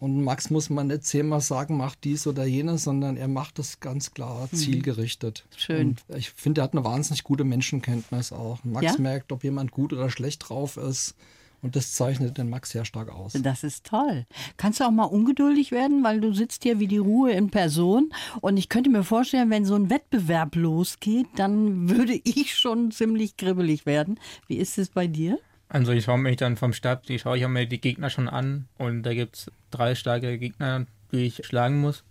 Und 0.00 0.24
Max 0.24 0.50
muss 0.50 0.68
man 0.68 0.88
nicht 0.88 1.04
zehnmal 1.04 1.40
sagen, 1.40 1.76
mach 1.76 1.94
dies 1.94 2.26
oder 2.26 2.44
jenes, 2.44 2.82
sondern 2.82 3.16
er 3.16 3.28
macht 3.28 3.60
das 3.60 3.78
ganz 3.78 4.12
klar 4.12 4.48
mhm. 4.50 4.56
zielgerichtet. 4.56 5.46
Schön. 5.56 5.90
Und 6.08 6.16
ich 6.16 6.30
finde, 6.30 6.60
er 6.60 6.64
hat 6.64 6.72
eine 6.72 6.84
wahnsinnig 6.84 7.22
gute 7.22 7.44
Menschenkenntnis 7.44 8.32
auch. 8.32 8.58
Max 8.64 8.84
ja? 8.86 8.98
merkt, 8.98 9.30
ob 9.30 9.44
jemand 9.44 9.70
gut 9.70 9.92
oder 9.92 10.10
schlecht 10.10 10.48
drauf 10.48 10.76
ist. 10.76 11.14
Und 11.62 11.76
das 11.76 11.92
zeichnet 11.92 12.38
den 12.38 12.50
Max 12.50 12.70
sehr 12.70 12.84
stark 12.84 13.08
aus. 13.08 13.34
Das 13.34 13.62
ist 13.62 13.86
toll. 13.86 14.26
Kannst 14.56 14.80
du 14.80 14.84
auch 14.84 14.90
mal 14.90 15.04
ungeduldig 15.04 15.70
werden, 15.70 16.02
weil 16.02 16.20
du 16.20 16.34
sitzt 16.34 16.64
hier 16.64 16.80
wie 16.80 16.88
die 16.88 16.98
Ruhe 16.98 17.30
in 17.30 17.50
Person. 17.50 18.12
Und 18.40 18.56
ich 18.56 18.68
könnte 18.68 18.90
mir 18.90 19.04
vorstellen, 19.04 19.48
wenn 19.48 19.64
so 19.64 19.76
ein 19.76 19.88
Wettbewerb 19.88 20.56
losgeht, 20.56 21.28
dann 21.36 21.88
würde 21.88 22.14
ich 22.24 22.56
schon 22.58 22.90
ziemlich 22.90 23.36
kribbelig 23.36 23.86
werden. 23.86 24.18
Wie 24.48 24.56
ist 24.56 24.76
es 24.76 24.88
bei 24.88 25.06
dir? 25.06 25.38
Also 25.68 25.92
ich 25.92 26.04
schaue 26.04 26.18
mich 26.18 26.36
dann 26.36 26.56
vom 26.56 26.72
Start, 26.74 27.08
ich 27.08 27.22
schaue 27.22 27.38
ich 27.38 27.48
mir 27.48 27.64
die 27.66 27.80
Gegner 27.80 28.10
schon 28.10 28.28
an 28.28 28.68
und 28.76 29.04
da 29.04 29.14
gibt 29.14 29.36
es 29.36 29.50
drei 29.70 29.94
starke 29.94 30.38
Gegner, 30.38 30.84
die 31.12 31.24
ich 31.24 31.46
schlagen 31.46 31.80
muss. 31.80 32.04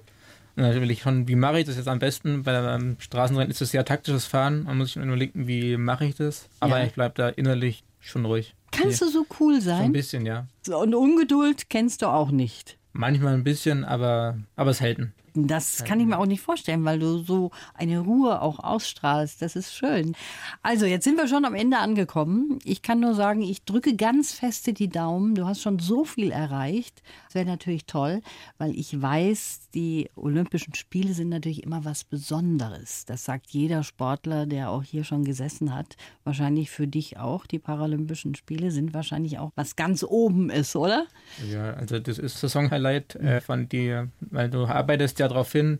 Und 0.56 0.64
dann 0.64 0.82
will 0.82 0.92
ich 0.92 1.02
schon, 1.02 1.28
wie 1.28 1.36
mache 1.36 1.60
ich 1.60 1.66
das 1.66 1.78
jetzt 1.78 1.88
am 1.88 2.00
besten? 2.00 2.44
Bei 2.44 2.58
einem 2.58 2.98
Straßenrennen 3.00 3.52
ist 3.52 3.62
es 3.62 3.72
sehr 3.72 3.86
taktisches 3.86 4.26
Fahren. 4.26 4.64
Man 4.64 4.78
muss 4.78 4.94
sich 4.94 5.04
überlegen, 5.04 5.48
wie 5.48 5.78
mache 5.78 6.06
ich 6.06 6.16
das. 6.16 6.50
Aber 6.60 6.80
ja. 6.80 6.86
ich 6.86 6.94
bleibe 6.94 7.16
da 7.16 7.30
innerlich 7.30 7.84
schon 8.00 8.26
ruhig. 8.26 8.56
Kannst 8.72 9.02
du 9.02 9.10
so 9.10 9.26
cool 9.40 9.62
sein? 9.62 9.78
So 9.78 9.84
ein 9.84 9.94
bisschen, 9.94 10.26
ja. 10.26 10.48
Und 10.68 10.96
Ungeduld 10.96 11.70
kennst 11.70 12.02
du 12.02 12.08
auch 12.08 12.32
nicht. 12.32 12.78
Manchmal 12.94 13.34
ein 13.34 13.44
bisschen, 13.44 13.86
aber, 13.86 14.38
aber 14.56 14.74
selten. 14.74 15.14
Das 15.34 15.84
kann 15.84 16.00
ich 16.00 16.06
mir 16.06 16.18
auch 16.18 16.26
nicht 16.26 16.42
vorstellen, 16.42 16.84
weil 16.86 17.00
du 17.00 17.20
so 17.20 17.52
eine 17.74 18.00
Ruhe 18.00 18.42
auch 18.42 18.60
ausstrahlst. 18.60 19.42
Das 19.42 19.56
ist 19.56 19.74
schön. 19.74 20.16
Also, 20.62 20.86
jetzt 20.86 21.04
sind 21.04 21.18
wir 21.18 21.28
schon 21.28 21.46
am 21.46 21.56
Ende 21.56 21.78
angekommen. 21.78 22.60
Ich 22.64 22.82
kann 22.82 23.00
nur 23.00 23.14
sagen, 23.14 23.42
ich 23.42 23.64
drücke 23.64 23.96
ganz 23.96 24.34
feste 24.34 24.74
die 24.74 24.90
Daumen. 24.90 25.36
Du 25.36 25.46
hast 25.46 25.62
schon 25.62 25.80
so 25.80 26.06
viel 26.06 26.32
erreicht. 26.32 27.02
Das 27.28 27.36
wäre 27.36 27.46
natürlich 27.46 27.86
toll, 27.86 28.22
weil 28.58 28.78
ich 28.78 29.02
weiß, 29.02 29.70
die 29.74 30.10
Olympischen 30.16 30.74
Spiele 30.74 31.14
sind 31.14 31.30
natürlich 31.30 31.64
immer 31.64 31.86
was 31.86 32.04
Besonderes. 32.04 33.06
Das 33.06 33.24
sagt 33.24 33.52
jeder 33.52 33.84
Sportler, 33.84 34.46
der 34.46 34.70
auch 34.70 34.84
hier 34.84 35.04
schon 35.04 35.24
gesessen 35.24 35.74
hat. 35.74 35.96
Wahrscheinlich 36.26 36.70
für 36.70 36.88
dich 36.88 37.18
auch. 37.18 37.46
Die 37.46 37.60
Paralympischen 37.60 38.36
Spiele 38.36 38.72
sind 38.72 38.94
wahrscheinlich 38.94 39.40
auch 39.40 39.52
was 39.56 39.76
ganz 39.76 40.04
oben 40.04 40.50
ist, 40.50 40.76
oder? 40.76 41.06
Ja, 41.50 41.74
also 41.74 42.00
das 42.00 42.18
ist 42.18 42.40
Saisonhighlight 42.40 43.16
äh, 43.16 43.40
von 43.40 43.70
dir, 43.70 44.10
weil 44.20 44.50
du 44.50 44.66
arbeitest 44.66 45.20
ja 45.22 45.28
darauf 45.28 45.52
hin. 45.52 45.80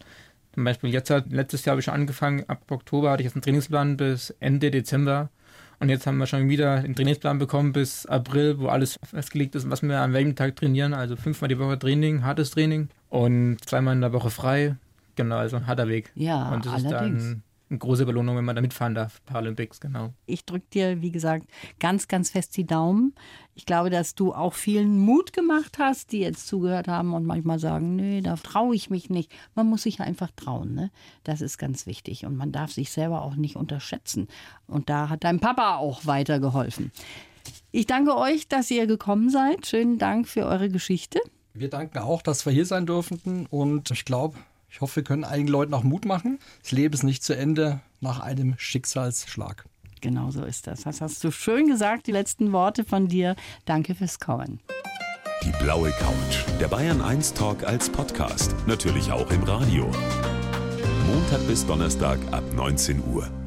Zum 0.54 0.64
Beispiel 0.64 0.92
jetzt, 0.92 1.10
letztes 1.30 1.66
Jahr 1.66 1.74
habe 1.74 1.80
ich 1.80 1.86
schon 1.86 1.94
angefangen, 1.94 2.44
ab 2.48 2.64
Oktober 2.70 3.12
hatte 3.12 3.22
ich 3.22 3.26
jetzt 3.26 3.36
einen 3.36 3.42
Trainingsplan 3.42 3.98
bis 3.98 4.32
Ende 4.40 4.72
Dezember. 4.72 5.30
Und 5.80 5.90
jetzt 5.90 6.06
haben 6.06 6.18
wir 6.18 6.28
schon 6.28 6.48
wieder 6.48 6.74
einen 6.76 6.96
Trainingsplan 6.96 7.40
bekommen 7.40 7.74
bis 7.74 8.06
April, 8.06 8.60
wo 8.60 8.68
alles 8.68 9.00
festgelegt 9.04 9.56
ist, 9.56 9.70
was 9.70 9.82
wir 9.82 10.00
an 10.00 10.14
welchem 10.14 10.36
Tag 10.36 10.56
trainieren. 10.56 10.94
Also 10.94 11.16
fünfmal 11.16 11.48
die 11.48 11.58
Woche 11.58 11.80
Training, 11.80 12.24
hartes 12.24 12.52
Training 12.52 12.90
und 13.10 13.58
zweimal 13.66 13.96
in 13.96 14.02
der 14.02 14.14
Woche 14.14 14.30
frei. 14.30 14.76
Genau, 15.16 15.38
also 15.38 15.58
ein 15.58 15.68
harter 15.68 15.88
Weg. 15.88 16.12
Ja, 16.14 16.50
und 16.50 16.66
das 16.66 16.86
allerdings. 16.86 17.24
ist 17.24 17.30
dann 17.32 17.44
eine 17.72 17.80
große 17.80 18.06
Belohnung, 18.06 18.36
wenn 18.36 18.46
man 18.46 18.56
da 18.56 18.62
mitfahren 18.62 18.94
darf. 18.94 19.24
Paralympics, 19.26 19.80
genau. 19.80 20.14
Ich 20.26 20.46
drücke 20.46 20.68
dir, 20.74 21.02
wie 21.02 21.12
gesagt, 21.12 21.48
ganz, 21.80 22.08
ganz 22.08 22.30
fest 22.30 22.56
die 22.58 22.66
Daumen. 22.66 23.16
Ich 23.56 23.66
glaube, 23.66 23.90
dass 23.90 24.14
du 24.14 24.34
auch 24.34 24.54
vielen 24.54 25.00
Mut 25.00 25.34
gemacht 25.34 25.78
hast, 25.80 26.12
die 26.12 26.20
jetzt 26.20 26.48
zugehört 26.48 26.88
haben 26.88 27.14
und 27.14 27.26
manchmal 27.26 27.60
sagen, 27.60 27.96
nee, 27.96 28.22
da 28.22 28.36
traue 28.36 28.76
ich 28.76 28.90
mich 28.90 29.10
nicht. 29.10 29.32
Man 29.56 29.68
muss 29.68 29.84
sich 29.84 30.02
einfach 30.02 30.32
trauen. 30.36 30.76
Ne? 30.76 30.92
Das 31.24 31.42
ist 31.42 31.58
ganz 31.58 31.86
wichtig. 31.86 32.26
Und 32.26 32.36
man 32.36 32.52
darf 32.52 32.72
sich 32.72 32.92
selber 32.92 33.22
auch 33.22 33.36
nicht 33.36 33.56
unterschätzen. 33.56 34.28
Und 34.68 34.90
da 34.90 35.10
hat 35.10 35.24
dein 35.24 35.40
Papa 35.40 35.78
auch 35.78 36.06
weitergeholfen. 36.06 36.92
Ich 37.72 37.88
danke 37.88 38.18
euch, 38.18 38.50
dass 38.50 38.70
ihr 38.70 38.86
gekommen 38.86 39.30
seid. 39.30 39.66
Schönen 39.66 39.98
Dank 39.98 40.28
für 40.28 40.46
eure 40.46 40.70
Geschichte. 40.70 41.20
Wir 41.54 41.70
danken 41.70 42.00
auch, 42.00 42.22
dass 42.22 42.46
wir 42.46 42.52
hier 42.54 42.66
sein 42.66 42.86
durften. 42.86 43.46
Und 43.46 43.92
ich 43.92 44.04
glaube, 44.04 44.38
ich 44.72 44.80
hoffe, 44.80 44.98
wir 44.98 45.04
können 45.04 45.26
einigen 45.26 45.50
Leuten 45.50 45.74
auch 45.74 45.84
Mut 45.84 46.06
machen. 46.06 46.40
Das 46.64 46.72
Leben 46.72 46.94
ist 46.94 47.04
nicht 47.04 47.24
zu 47.24 47.36
Ende 47.36 47.82
nach 48.00 48.22
einem 48.22 48.56
Schicksalsschlag. 48.58 49.66
Genau 50.00 50.32
so 50.32 50.44
ist 50.44 50.66
das. 50.66 50.82
Das 50.82 51.02
hast 51.02 51.24
du 51.24 51.30
schön 51.30 51.68
gesagt, 51.68 52.08
die 52.08 52.12
letzten 52.12 52.52
Worte 52.54 52.84
von 52.86 53.08
dir. 53.08 53.36
Danke 53.66 53.94
fürs 53.94 54.20
Kommen. 54.20 54.60
Die 55.44 55.52
blaue 55.64 55.92
Couch. 55.92 56.46
Der 56.60 56.68
Bayern 56.68 57.02
1 57.02 57.34
Talk 57.34 57.64
als 57.64 57.90
Podcast. 57.90 58.56
Natürlich 58.66 59.12
auch 59.12 59.30
im 59.32 59.44
Radio. 59.44 59.92
Montag 61.08 61.46
bis 61.48 61.66
Donnerstag 61.66 62.20
ab 62.32 62.44
19 62.56 63.04
Uhr. 63.14 63.41